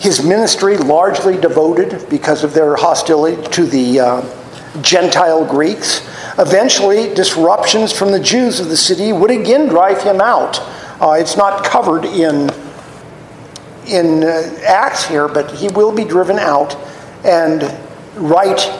His 0.00 0.22
ministry 0.22 0.76
largely 0.76 1.38
devoted 1.38 2.08
because 2.08 2.44
of 2.44 2.54
their 2.54 2.76
hostility 2.76 3.42
to 3.50 3.64
the 3.64 4.00
uh, 4.00 4.80
Gentile 4.80 5.44
Greeks. 5.44 6.06
Eventually, 6.38 7.12
disruptions 7.14 7.92
from 7.92 8.12
the 8.12 8.20
Jews 8.20 8.60
of 8.60 8.68
the 8.68 8.76
city 8.76 9.12
would 9.12 9.30
again 9.30 9.66
drive 9.68 10.02
him 10.02 10.20
out. 10.20 10.60
Uh, 11.00 11.16
it's 11.18 11.36
not 11.36 11.64
covered 11.64 12.04
in 12.04 12.48
in 13.88 14.24
uh, 14.24 14.60
Acts 14.64 15.06
here, 15.06 15.28
but 15.28 15.50
he 15.52 15.68
will 15.68 15.92
be 15.92 16.04
driven 16.04 16.38
out 16.38 16.76
and 17.24 17.62
write 18.16 18.70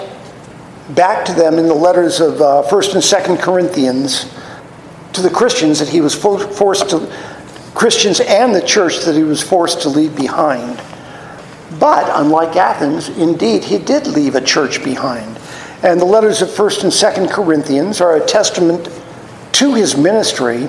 back 0.90 1.24
to 1.26 1.32
them 1.32 1.58
in 1.58 1.66
the 1.66 1.74
letters 1.74 2.20
of 2.20 2.40
uh, 2.40 2.62
1st 2.68 2.94
and 2.94 3.38
2nd 3.38 3.42
Corinthians 3.42 4.32
to 5.12 5.22
the 5.22 5.30
Christians 5.30 5.78
that 5.78 5.88
he 5.88 6.00
was 6.00 6.14
forced 6.14 6.90
to, 6.90 7.12
Christians 7.74 8.20
and 8.20 8.54
the 8.54 8.62
church 8.62 9.00
that 9.04 9.14
he 9.14 9.22
was 9.22 9.42
forced 9.42 9.82
to 9.82 9.88
leave 9.88 10.16
behind. 10.16 10.82
But 11.78 12.10
unlike 12.18 12.56
Athens, 12.56 13.08
indeed, 13.10 13.64
he 13.64 13.78
did 13.78 14.06
leave 14.06 14.34
a 14.34 14.40
church 14.40 14.82
behind. 14.82 15.38
And 15.82 16.00
the 16.00 16.04
letters 16.04 16.42
of 16.42 16.48
1st 16.48 16.84
and 16.84 16.92
2nd 16.92 17.30
Corinthians 17.30 18.00
are 18.00 18.16
a 18.16 18.26
testament 18.26 18.88
to 19.52 19.74
his 19.74 19.96
ministry, 19.96 20.68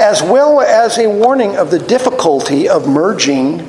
as 0.00 0.22
well 0.22 0.60
as 0.60 0.98
a 0.98 1.08
warning 1.08 1.56
of 1.56 1.70
the 1.70 1.78
difficulty 1.78 2.68
of 2.68 2.88
merging 2.88 3.60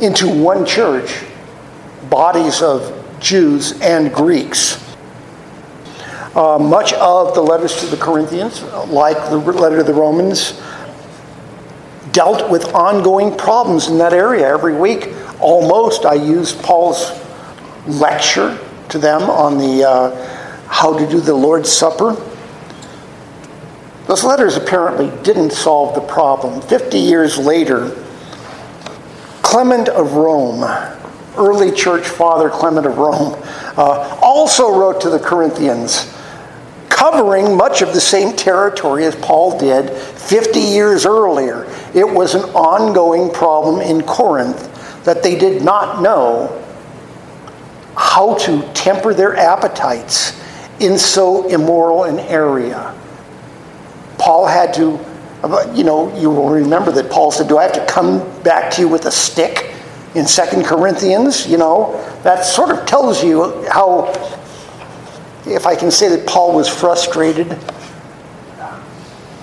into 0.00 0.28
one 0.28 0.64
church 0.64 1.24
bodies 2.10 2.62
of 2.62 2.92
Jews 3.20 3.80
and 3.80 4.12
Greeks. 4.12 4.82
Uh, 6.34 6.58
much 6.58 6.92
of 6.94 7.34
the 7.34 7.40
letters 7.40 7.80
to 7.80 7.86
the 7.86 7.96
Corinthians, 7.96 8.62
like 8.88 9.16
the 9.30 9.38
letter 9.38 9.78
to 9.78 9.82
the 9.82 9.94
Romans, 9.94 10.60
dealt 12.12 12.50
with 12.50 12.74
ongoing 12.74 13.34
problems 13.36 13.88
in 13.88 13.98
that 13.98 14.12
area. 14.12 14.46
Every 14.46 14.74
week, 14.74 15.14
almost, 15.40 16.04
I 16.04 16.14
used 16.14 16.62
Paul's 16.62 17.10
lecture 17.86 18.58
to 18.90 18.98
them 18.98 19.22
on 19.22 19.58
the 19.58 19.88
uh, 19.88 20.66
how 20.68 20.96
to 20.98 21.08
do 21.08 21.20
the 21.20 21.34
Lord's 21.34 21.72
Supper. 21.72 22.14
Those 24.06 24.24
letters 24.24 24.56
apparently 24.56 25.10
didn't 25.22 25.50
solve 25.50 25.94
the 25.94 26.00
problem. 26.00 26.60
Fifty 26.62 26.98
years 26.98 27.38
later, 27.38 27.90
Clement 29.42 29.88
of 29.88 30.14
Rome, 30.14 30.62
early 31.36 31.72
church 31.72 32.06
father 32.06 32.48
Clement 32.48 32.86
of 32.86 32.98
Rome, 32.98 33.40
uh, 33.76 34.18
also 34.22 34.76
wrote 34.78 35.00
to 35.02 35.10
the 35.10 35.18
Corinthians 35.18 36.12
covering 36.96 37.54
much 37.54 37.82
of 37.82 37.92
the 37.92 38.00
same 38.00 38.34
territory 38.34 39.04
as 39.04 39.14
Paul 39.16 39.58
did 39.58 39.90
50 39.90 40.58
years 40.58 41.04
earlier. 41.04 41.70
It 41.94 42.08
was 42.08 42.34
an 42.34 42.42
ongoing 42.54 43.30
problem 43.30 43.82
in 43.82 44.02
Corinth 44.02 45.04
that 45.04 45.22
they 45.22 45.38
did 45.38 45.62
not 45.62 46.00
know 46.00 46.64
how 47.96 48.34
to 48.38 48.62
temper 48.72 49.12
their 49.12 49.36
appetites 49.36 50.40
in 50.80 50.96
so 50.96 51.46
immoral 51.48 52.04
an 52.04 52.18
area. 52.18 52.95
Paul 54.26 54.44
had 54.44 54.74
to, 54.74 54.98
you 55.72 55.84
know, 55.84 56.12
you 56.18 56.30
will 56.30 56.48
remember 56.48 56.90
that 56.90 57.12
Paul 57.12 57.30
said, 57.30 57.46
Do 57.46 57.58
I 57.58 57.62
have 57.62 57.74
to 57.74 57.86
come 57.86 58.18
back 58.42 58.72
to 58.72 58.80
you 58.80 58.88
with 58.88 59.06
a 59.06 59.10
stick 59.12 59.72
in 60.16 60.26
Second 60.26 60.64
Corinthians? 60.64 61.46
You 61.46 61.58
know, 61.58 61.92
that 62.24 62.44
sort 62.44 62.76
of 62.76 62.84
tells 62.86 63.22
you 63.22 63.64
how 63.68 64.08
if 65.46 65.64
I 65.64 65.76
can 65.76 65.92
say 65.92 66.08
that 66.08 66.26
Paul 66.26 66.56
was 66.56 66.68
frustrated, 66.68 67.52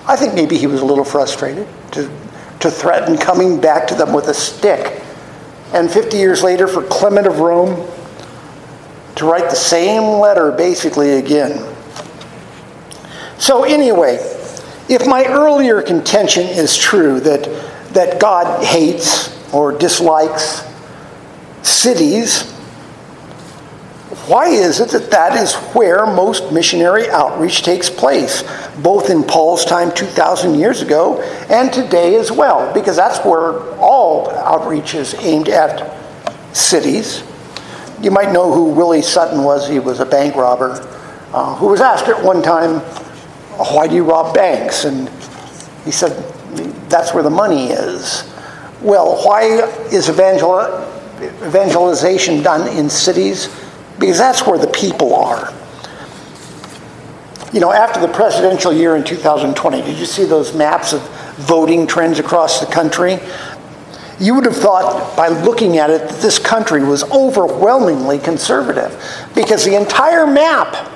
I 0.06 0.18
think 0.18 0.34
maybe 0.34 0.58
he 0.58 0.68
was 0.68 0.82
a 0.82 0.86
little 0.86 1.06
frustrated 1.06 1.66
to, 1.94 2.12
to 2.60 2.70
threaten 2.70 3.18
coming 3.18 3.62
back 3.62 3.88
to 3.88 3.96
them 3.96 4.12
with 4.12 4.28
a 4.28 4.34
stick. 4.34 5.02
And 5.72 5.90
50 5.90 6.18
years 6.18 6.44
later, 6.44 6.68
for 6.68 6.84
Clement 6.84 7.26
of 7.26 7.40
Rome 7.40 7.90
to 9.16 9.26
write 9.26 9.50
the 9.50 9.56
same 9.56 10.20
letter 10.20 10.52
basically 10.52 11.20
again. 11.20 11.74
So, 13.38 13.64
anyway, 13.64 14.33
if 14.90 15.08
my 15.08 15.26
earlier 15.26 15.82
contention 15.82 16.48
is 16.48 16.78
true 16.78 17.20
that, 17.22 17.44
that 17.94 18.20
God 18.20 18.64
hates 18.64 19.34
or 19.54 19.72
dislikes 19.72 20.68
cities, 21.62 22.52
why 24.28 24.48
is 24.48 24.80
it 24.80 24.90
that 24.92 25.12
that 25.12 25.42
is 25.42 25.54
where 25.76 26.06
most 26.06 26.54
missionary 26.54 27.10
outreach 27.10 27.62
takes 27.62 27.90
place, 27.90 28.44
both 28.82 29.10
in 29.10 29.24
Paul's 29.24 29.66
time 29.66 29.94
2,000 29.94 30.56
years 30.56 30.82
ago 30.82 31.22
and 31.50 31.74
today 31.74 32.16
as 32.16 32.32
well? 32.32 32.74
Because 32.74 32.96
that's 32.96 33.20
where 33.26 33.60
all 33.80 34.30
outreach 34.30 34.96
is 34.96 35.14
aimed 35.16 35.50
at 35.50 35.94
cities. 36.56 37.24
You 38.02 38.12
might 38.12 38.32
know 38.32 38.54
who 38.54 38.66
Willie 38.72 39.02
Sutton 39.02 39.44
was. 39.44 39.68
He 39.68 39.80
was 39.80 40.00
a 40.00 40.06
bank 40.06 40.36
robber 40.36 40.72
uh, 41.34 41.56
who 41.56 41.68
was 41.68 41.82
asked 41.82 42.08
at 42.08 42.24
one 42.24 42.42
time, 42.42 42.82
Why 43.58 43.88
do 43.88 43.96
you 43.96 44.04
rob 44.04 44.34
banks? 44.34 44.86
And 44.86 45.10
he 45.86 45.92
said, 45.92 46.12
That's 46.90 47.14
where 47.14 47.24
the 47.24 47.30
money 47.30 47.68
is. 47.68 48.30
Well, 48.82 49.24
why 49.24 49.44
is 49.92 50.10
evangel- 50.10 50.88
evangelization 51.22 52.44
done 52.44 52.68
in 52.78 52.90
cities? 52.90 53.48
Because 54.00 54.18
that's 54.18 54.46
where 54.46 54.58
the 54.58 54.68
people 54.68 55.16
are. 55.16 55.54
You 57.54 57.60
know, 57.60 57.72
after 57.72 58.02
the 58.02 58.08
presidential 58.08 58.74
year 58.74 58.96
in 58.96 59.04
2020, 59.04 59.82
did 59.84 59.98
you 59.98 60.06
see 60.06 60.26
those 60.26 60.56
maps 60.56 60.92
of 60.92 61.02
voting 61.38 61.88
trends 61.88 62.20
across 62.20 62.60
the 62.60 62.66
country? 62.66 63.20
You 64.20 64.36
would 64.36 64.46
have 64.46 64.58
thought 64.58 65.16
by 65.16 65.28
looking 65.30 65.78
at 65.78 65.90
it 65.90 66.10
that 66.10 66.20
this 66.20 66.40
country 66.40 66.84
was 66.84 67.04
overwhelmingly 67.12 68.20
conservative 68.20 68.92
because 69.36 69.64
the 69.64 69.76
entire 69.76 70.28
map 70.28 70.92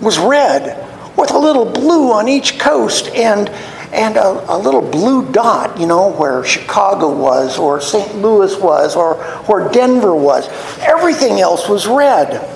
was 0.00 0.18
red 0.18 0.87
with 1.18 1.32
a 1.32 1.38
little 1.38 1.64
blue 1.64 2.12
on 2.12 2.28
each 2.28 2.58
coast 2.58 3.08
and 3.08 3.50
and 3.90 4.16
a, 4.16 4.54
a, 4.54 4.58
little 4.58 4.82
blue 4.82 5.32
dot, 5.32 5.80
you 5.80 5.86
know, 5.86 6.12
where 6.12 6.44
Chicago 6.44 7.10
was, 7.10 7.58
or 7.58 7.80
St. 7.80 8.16
Louis 8.16 8.54
was, 8.60 8.94
or 8.94 9.14
where 9.46 9.70
Denver 9.72 10.14
was. 10.14 10.46
Everything 10.80 11.40
else 11.40 11.70
was 11.70 11.86
red. 11.86 12.46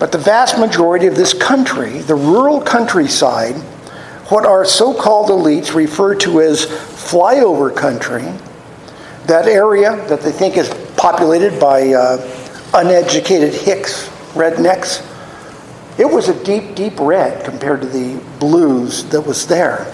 But 0.00 0.10
the 0.10 0.18
vast 0.18 0.58
majority 0.58 1.06
of 1.06 1.14
this 1.14 1.32
country, 1.32 2.00
the 2.00 2.16
rural 2.16 2.60
countryside, 2.60 3.54
what 4.30 4.44
our 4.44 4.64
so 4.64 4.92
called 4.92 5.30
elites 5.30 5.74
refer 5.74 6.16
to 6.16 6.40
as 6.40 6.66
flyover 6.66 7.74
country, 7.74 8.24
that 9.26 9.46
area 9.46 9.94
that 10.08 10.22
they 10.22 10.32
think 10.32 10.56
is 10.56 10.68
populated 10.96 11.60
by 11.60 11.92
uh, 11.92 12.18
uneducated 12.74 13.54
hicks, 13.54 14.08
rednecks, 14.34 15.04
it 15.98 16.08
was 16.08 16.28
a 16.28 16.44
deep, 16.44 16.76
deep 16.76 16.98
red 16.98 17.44
compared 17.44 17.80
to 17.80 17.88
the 17.88 18.22
blues 18.38 19.04
that 19.06 19.20
was 19.20 19.46
there. 19.46 19.92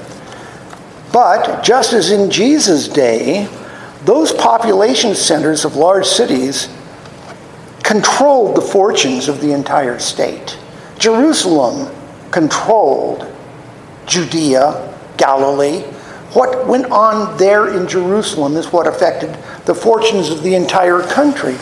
But 1.13 1.63
just 1.63 1.93
as 1.93 2.11
in 2.11 2.31
Jesus' 2.31 2.89
day, 2.89 3.49
those 4.05 4.33
population 4.33 5.15
centers 5.15 5.65
of 5.65 5.77
large 5.77 6.07
cities 6.07 6.69
controlled 7.83 8.57
the 8.57 8.63
fortunes 8.63 9.29
of 9.29 9.41
the 9.41 9.53
entire 9.53 9.99
state. 9.99 10.59
Jerusalem 10.99 11.95
controlled 12.31 13.33
Judea, 14.07 14.95
Galilee. 15.17 15.83
What 16.33 16.67
went 16.67 16.87
on 16.87 17.37
there 17.39 17.69
in 17.69 17.87
Jerusalem 17.89 18.57
is 18.57 18.73
what 18.73 18.87
affected 18.87 19.31
the 19.65 19.75
fortunes 19.75 20.31
of 20.31 20.43
the 20.43 20.55
entire 20.55 21.01
country. 21.03 21.57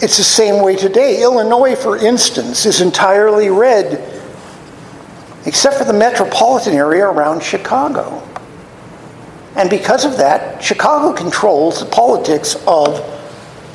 It's 0.00 0.16
the 0.16 0.24
same 0.24 0.62
way 0.62 0.74
today. 0.76 1.22
Illinois, 1.22 1.76
for 1.76 1.96
instance, 1.96 2.66
is 2.66 2.80
entirely 2.80 3.48
red, 3.48 4.02
except 5.46 5.76
for 5.76 5.84
the 5.84 5.92
metropolitan 5.92 6.74
area 6.74 7.06
around 7.06 7.42
Chicago. 7.42 8.22
And 9.56 9.70
because 9.70 10.04
of 10.04 10.16
that, 10.16 10.62
Chicago 10.62 11.16
controls 11.16 11.78
the 11.78 11.86
politics 11.86 12.56
of 12.66 12.98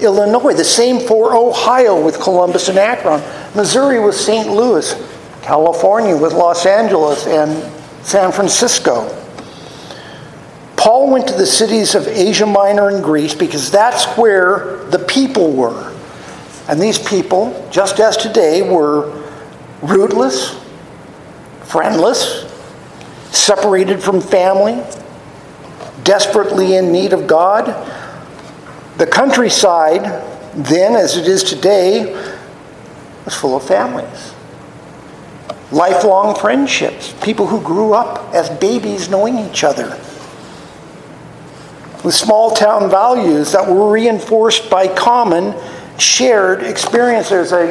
Illinois. 0.02 0.54
The 0.54 0.66
same 0.66 1.00
for 1.00 1.34
Ohio 1.34 2.04
with 2.04 2.20
Columbus 2.20 2.68
and 2.68 2.78
Akron, 2.78 3.22
Missouri 3.56 4.00
with 4.00 4.16
St. 4.16 4.50
Louis, 4.50 4.94
California 5.42 6.18
with 6.18 6.34
Los 6.34 6.66
Angeles 6.66 7.28
and 7.28 7.72
San 8.06 8.34
Francisco. 8.34 9.16
Paul 10.76 11.12
went 11.12 11.28
to 11.30 11.34
the 11.34 11.46
cities 11.46 11.96
of 11.96 12.08
Asia 12.08 12.46
Minor 12.46 12.90
and 12.90 13.04
Greece 13.04 13.36
because 13.36 13.72
that's 13.72 14.06
where 14.18 14.84
the 14.86 15.00
people 15.00 15.54
were. 15.54 15.94
And 16.70 16.80
these 16.80 17.00
people, 17.00 17.68
just 17.72 18.00
as 18.00 18.16
today, 18.16 18.62
were 18.62 19.26
rootless, 19.82 20.56
friendless, 21.64 22.46
separated 23.32 24.04
from 24.04 24.22
family, 24.22 24.84
desperately 26.04 26.76
in 26.76 26.92
need 26.92 27.12
of 27.12 27.26
God. 27.26 27.66
The 28.98 29.08
countryside, 29.08 30.04
then 30.54 30.96
as 30.96 31.18
it 31.18 31.28
is 31.28 31.44
today, 31.44 32.14
was 33.26 33.34
full 33.34 33.58
of 33.58 33.64
families. 33.64 34.36
Lifelong 35.72 36.36
friendships, 36.36 37.16
people 37.24 37.48
who 37.48 37.62
grew 37.62 37.94
up 37.94 38.32
as 38.32 38.48
babies 38.60 39.10
knowing 39.10 39.40
each 39.40 39.64
other. 39.64 39.90
With 42.04 42.14
small 42.14 42.52
town 42.52 42.92
values 42.92 43.54
that 43.54 43.68
were 43.68 43.92
reinforced 43.92 44.70
by 44.70 44.88
common 44.88 45.56
shared 46.00 46.64
experience. 46.64 47.30
There's 47.30 47.52
a 47.52 47.68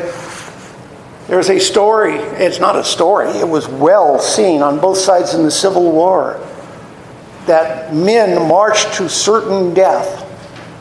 there's 1.29 1.51
a 1.51 1.59
story. 1.59 2.15
It's 2.15 2.59
not 2.59 2.75
a 2.75 2.83
story. 2.85 3.29
It 3.29 3.47
was 3.47 3.69
well 3.69 4.19
seen 4.19 4.63
on 4.63 4.81
both 4.81 4.97
sides 4.97 5.35
in 5.35 5.43
the 5.43 5.51
Civil 5.51 5.93
War 5.93 6.41
that 7.47 7.95
men 7.95 8.49
marched 8.49 8.95
to 8.95 9.09
certain 9.09 9.75
death, 9.75 10.25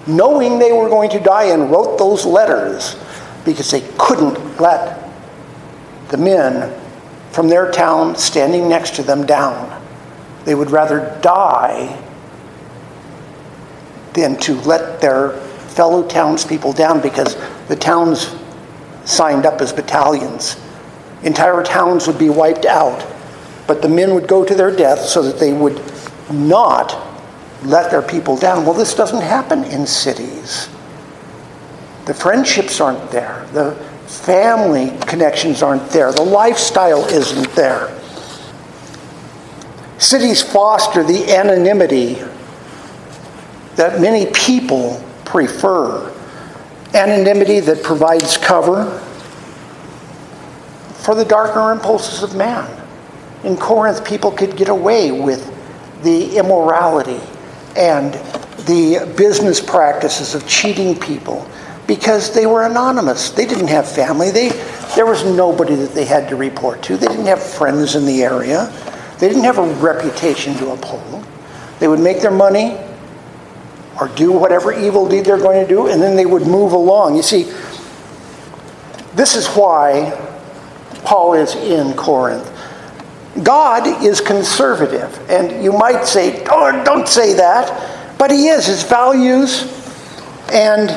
knowing 0.07 0.57
they 0.57 0.71
were 0.71 0.88
going 0.88 1.10
to 1.10 1.19
die, 1.19 1.45
and 1.45 1.69
wrote 1.69 1.97
those 1.97 2.25
letters 2.25 2.95
because 3.43 3.71
they 3.71 3.81
couldn't 3.97 4.60
let 4.60 5.10
the 6.10 6.17
men 6.17 6.73
from 7.31 7.49
their 7.49 7.71
town 7.71 8.15
standing 8.15 8.69
next 8.69 8.95
to 8.95 9.03
them 9.03 9.25
down. 9.25 9.83
They 10.45 10.55
would 10.55 10.71
rather 10.71 11.17
die 11.21 12.01
than 14.13 14.38
to 14.38 14.55
let 14.62 15.01
their 15.01 15.46
fellow 15.78 16.06
townspeople 16.08 16.74
down 16.74 17.00
because 17.02 17.38
the 17.68 17.76
towns 17.76 18.36
signed 19.06 19.46
up 19.46 19.62
as 19.62 19.72
battalions. 19.72 20.60
Entire 21.22 21.63
towns 21.63 22.08
would 22.08 22.18
be 22.18 22.30
wiped 22.30 22.66
out, 22.66 23.06
but 23.68 23.84
the 23.84 23.88
men 23.88 24.16
would 24.16 24.28
go 24.28 24.44
to 24.44 24.56
their 24.56 24.76
death 24.76 25.00
so 25.00 25.22
that 25.22 25.40
they 25.40 25.54
would 25.54 25.80
not 26.32 27.00
let 27.63 27.92
their 27.92 28.02
people 28.02 28.36
down. 28.36 28.66
Well, 28.66 28.74
this 28.74 28.96
doesn't 28.96 29.22
happen 29.22 29.63
in 29.66 29.86
cities. 29.86 30.68
The 32.06 32.13
friendships 32.13 32.82
aren't 32.82 33.12
there, 33.12 33.46
the 33.54 33.76
family 34.08 34.98
connections 35.02 35.62
aren't 35.62 35.90
there, 35.92 36.12
the 36.12 36.24
lifestyle 36.24 37.06
isn't 37.06 37.52
there. 37.56 37.96
Cities 40.00 40.42
foster 40.42 41.04
the 41.04 41.36
anonymity 41.36 42.16
that 43.76 44.02
many 44.02 44.26
people 44.32 45.04
prefer. 45.28 46.13
Anonymity 46.94 47.60
that 47.60 47.84
provides 47.84 48.38
cover 48.38 49.00
for 51.04 51.16
the 51.16 51.26
darker 51.26 51.72
impulses 51.72 52.24
of 52.24 52.36
man. 52.36 52.70
In 53.44 53.56
Corinth, 53.56 54.06
people 54.06 54.32
could 54.32 54.58
get 54.58 54.70
away 54.70 55.12
with 55.12 55.54
the 56.04 56.38
immorality 56.38 57.20
and 57.78 58.13
the 58.66 59.13
business 59.16 59.62
practices 59.62 60.36
of 60.36 60.48
cheating 60.48 61.00
people 61.00 61.50
because 61.88 62.34
they 62.34 62.46
were 62.46 62.66
anonymous. 62.66 63.30
They 63.30 63.46
didn't 63.46 63.68
have 63.68 63.90
family. 63.90 64.32
They, 64.32 64.50
there 64.96 65.06
was 65.06 65.24
nobody 65.24 65.76
that 65.76 65.94
they 65.94 66.04
had 66.06 66.28
to 66.30 66.36
report 66.36 66.82
to. 66.84 66.98
They 66.98 67.08
didn't 67.08 67.28
have 67.28 67.42
friends 67.42 67.96
in 67.96 68.06
the 68.06 68.24
area. 68.24 68.66
They 69.20 69.30
didn't 69.30 69.46
have 69.46 69.58
a 69.58 69.74
reputation 69.76 70.56
to 70.56 70.72
uphold. 70.72 71.26
They 71.80 71.88
would 71.88 72.00
make 72.00 72.22
their 72.22 72.32
money 72.32 72.78
or 73.99 74.07
do 74.10 74.31
whatever 74.31 74.71
evil 74.71 75.07
deed 75.07 75.25
they're 75.25 75.38
going 75.38 75.62
to 75.62 75.67
do, 75.67 75.88
and 75.88 76.01
then 76.01 76.15
they 76.15 76.25
would 76.25 76.43
move 76.43 76.73
along. 76.73 77.15
You 77.15 77.23
see, 77.23 77.43
this 79.15 79.36
is 79.36 79.47
why 79.47 80.12
Paul 81.03 81.33
is 81.33 81.55
in 81.55 81.93
Corinth. 81.95 82.51
God 83.43 84.03
is 84.03 84.21
conservative, 84.21 85.19
and 85.29 85.63
you 85.63 85.71
might 85.71 86.05
say, 86.05 86.43
oh, 86.49 86.83
don't 86.83 87.07
say 87.07 87.33
that, 87.33 88.17
but 88.17 88.31
he 88.31 88.47
is. 88.47 88.65
His 88.65 88.83
values 88.83 89.73
and 90.51 90.89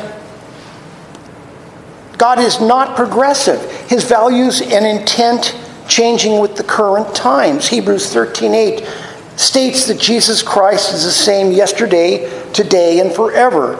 God 2.17 2.39
is 2.39 2.61
not 2.61 2.97
progressive. 2.97 3.71
His 3.89 4.05
values 4.05 4.61
and 4.61 4.87
intent 4.87 5.57
changing 5.89 6.39
with 6.39 6.55
the 6.57 6.63
current 6.63 7.15
times. 7.15 7.67
Hebrews 7.69 8.13
13:8 8.13 8.87
states 9.41 9.87
that 9.87 9.99
Jesus 9.99 10.43
Christ 10.43 10.93
is 10.93 11.05
the 11.05 11.11
same 11.11 11.51
yesterday, 11.51 12.29
today, 12.53 13.01
and 13.01 13.11
forever. 13.11 13.77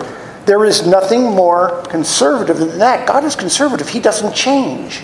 There 0.47 0.65
is 0.65 0.87
nothing 0.87 1.23
more 1.23 1.83
conservative 1.83 2.57
than 2.57 2.79
that. 2.79 3.07
God 3.07 3.25
is 3.25 3.37
conservative, 3.37 3.89
He 3.89 4.01
doesn't 4.01 4.35
change. 4.35 5.01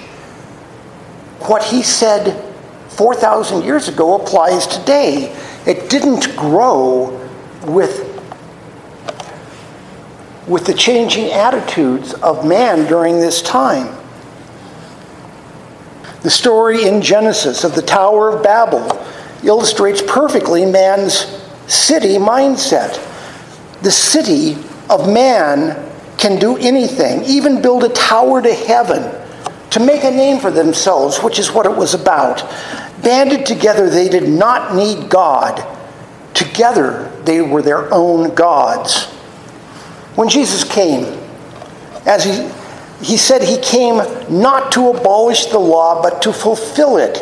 What 1.41 1.63
He 1.63 1.83
said 1.83 2.43
4,000 2.89 3.65
years 3.65 3.89
ago 3.89 4.19
applies 4.19 4.67
today. 4.67 5.37
It 5.67 5.91
didn't 5.91 6.35
grow 6.37 7.11
with, 7.67 8.01
with 10.49 10.65
the 10.65 10.73
changing 10.73 11.33
attitudes 11.33 12.15
of 12.15 12.47
man 12.47 12.87
during 12.87 13.21
this 13.21 13.43
time. 13.43 13.95
The 16.23 16.31
story 16.31 16.87
in 16.87 17.03
Genesis 17.03 17.63
of 17.63 17.75
the 17.75 17.83
Tower 17.83 18.31
of 18.31 18.43
Babel 18.43 19.06
illustrates 19.43 20.03
perfectly 20.03 20.65
man's 20.65 21.27
city 21.67 22.17
mindset. 22.17 23.03
The 23.83 23.91
city 23.91 24.57
of 24.89 25.13
man 25.13 25.83
can 26.19 26.39
do 26.39 26.57
anything, 26.57 27.25
even 27.25 27.61
build 27.61 27.85
a 27.85 27.89
tower 27.91 28.41
to 28.43 28.55
heaven 28.55 29.23
to 29.77 29.81
make 29.85 30.05
a 30.05 30.11
name 30.11 30.41
for 30.41 30.51
themselves, 30.51 31.19
which 31.19 31.39
is 31.39 31.53
what 31.53 31.67
it 31.67 31.77
was 31.77 31.93
about. 31.93 32.41
Banded 33.03 33.45
together, 33.45 33.91
they 33.91 34.09
did 34.09 34.27
not 34.27 34.75
need 34.75 35.11
God. 35.11 35.63
Together, 36.33 37.13
they 37.25 37.43
were 37.43 37.61
their 37.61 37.93
own 37.93 38.35
gods. 38.35 39.05
When 40.15 40.31
Jesus 40.31 40.65
came, 40.65 41.05
as 42.07 42.25
he, 42.25 42.49
he 43.05 43.19
said 43.19 43.43
he 43.43 43.59
came 43.59 43.97
not 44.31 44.73
to 44.73 44.89
abolish 44.89 45.47
the 45.47 45.59
law, 45.59 46.01
but 46.01 46.23
to 46.23 46.33
fulfill 46.33 46.97
it. 46.97 47.19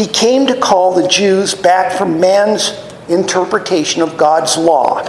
He 0.00 0.06
came 0.06 0.46
to 0.46 0.58
call 0.58 0.94
the 0.94 1.06
Jews 1.06 1.54
back 1.54 1.92
from 1.92 2.20
man's 2.20 2.72
interpretation 3.10 4.00
of 4.00 4.16
God's 4.16 4.56
law, 4.56 5.04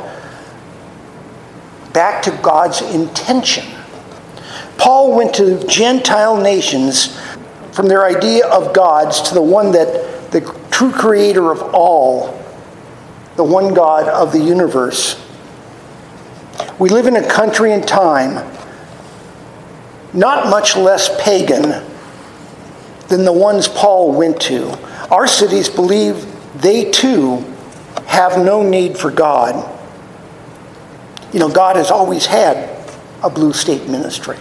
back 1.94 2.22
to 2.24 2.32
God's 2.44 2.82
intention. 2.82 3.64
Paul 4.78 5.16
went 5.16 5.34
to 5.36 5.66
Gentile 5.66 6.36
nations 6.36 7.18
from 7.72 7.88
their 7.88 8.04
idea 8.04 8.46
of 8.48 8.74
gods 8.74 9.22
to 9.30 9.34
the 9.34 9.42
one 9.42 9.72
that 9.72 10.32
the 10.32 10.42
true 10.72 10.92
creator 10.92 11.52
of 11.52 11.62
all, 11.74 12.38
the 13.38 13.46
one 13.46 13.74
God 13.74 14.10
of 14.10 14.34
the 14.34 14.44
universe. 14.44 15.16
We 16.80 16.90
live 16.90 17.08
in 17.08 17.16
a 17.16 17.26
country 17.30 17.72
and 17.72 17.88
time 17.88 18.46
not 20.12 20.50
much 20.50 20.76
less 20.76 21.10
pagan 21.24 21.82
than 23.12 23.26
the 23.26 23.34
ones 23.34 23.68
Paul 23.68 24.14
went 24.14 24.40
to. 24.44 24.72
Our 25.12 25.28
cities 25.28 25.70
believe 25.70 26.26
they 26.62 26.90
too 26.92 27.40
have 28.08 28.38
no 28.38 28.64
need 28.64 28.98
for 28.98 29.12
God. 29.12 29.70
You 31.34 31.40
know, 31.40 31.50
God 31.50 31.76
has 31.76 31.92
always 31.92 32.26
had 32.26 32.70
a 33.22 33.30
blue 33.30 33.52
state 33.52 33.90
ministry. 33.90 34.40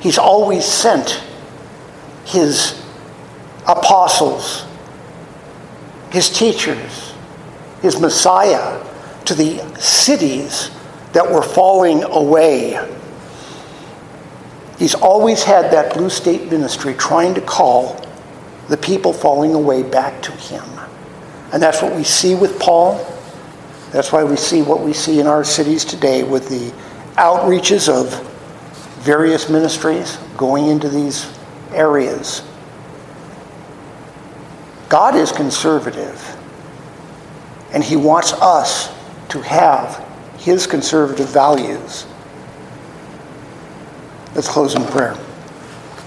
He's 0.00 0.16
always 0.16 0.64
sent 0.64 1.22
his 2.24 2.82
apostles, 3.68 4.64
his 6.10 6.30
teachers, 6.30 7.12
his 7.82 8.00
Messiah 8.00 8.82
to 9.26 9.34
the 9.34 9.58
cities 9.78 10.70
that 11.12 11.30
were 11.30 11.42
falling 11.42 12.04
away. 12.04 12.78
He's 14.82 14.96
always 14.96 15.44
had 15.44 15.70
that 15.70 15.94
blue 15.94 16.10
state 16.10 16.50
ministry 16.50 16.94
trying 16.94 17.34
to 17.34 17.40
call 17.40 18.04
the 18.68 18.76
people 18.76 19.12
falling 19.12 19.54
away 19.54 19.84
back 19.84 20.20
to 20.22 20.32
him. 20.32 20.64
And 21.52 21.62
that's 21.62 21.80
what 21.80 21.94
we 21.94 22.02
see 22.02 22.34
with 22.34 22.58
Paul. 22.58 22.96
That's 23.92 24.10
why 24.10 24.24
we 24.24 24.34
see 24.34 24.60
what 24.60 24.80
we 24.80 24.92
see 24.92 25.20
in 25.20 25.28
our 25.28 25.44
cities 25.44 25.84
today 25.84 26.24
with 26.24 26.48
the 26.48 26.72
outreaches 27.14 27.88
of 27.88 28.26
various 29.04 29.48
ministries 29.48 30.16
going 30.36 30.66
into 30.66 30.88
these 30.88 31.32
areas. 31.70 32.42
God 34.88 35.14
is 35.14 35.30
conservative, 35.30 36.20
and 37.72 37.84
He 37.84 37.94
wants 37.94 38.32
us 38.32 38.92
to 39.28 39.40
have 39.42 40.04
His 40.38 40.66
conservative 40.66 41.28
values. 41.28 42.04
Let's 44.34 44.48
close 44.48 44.74
in 44.74 44.82
prayer. 44.84 45.14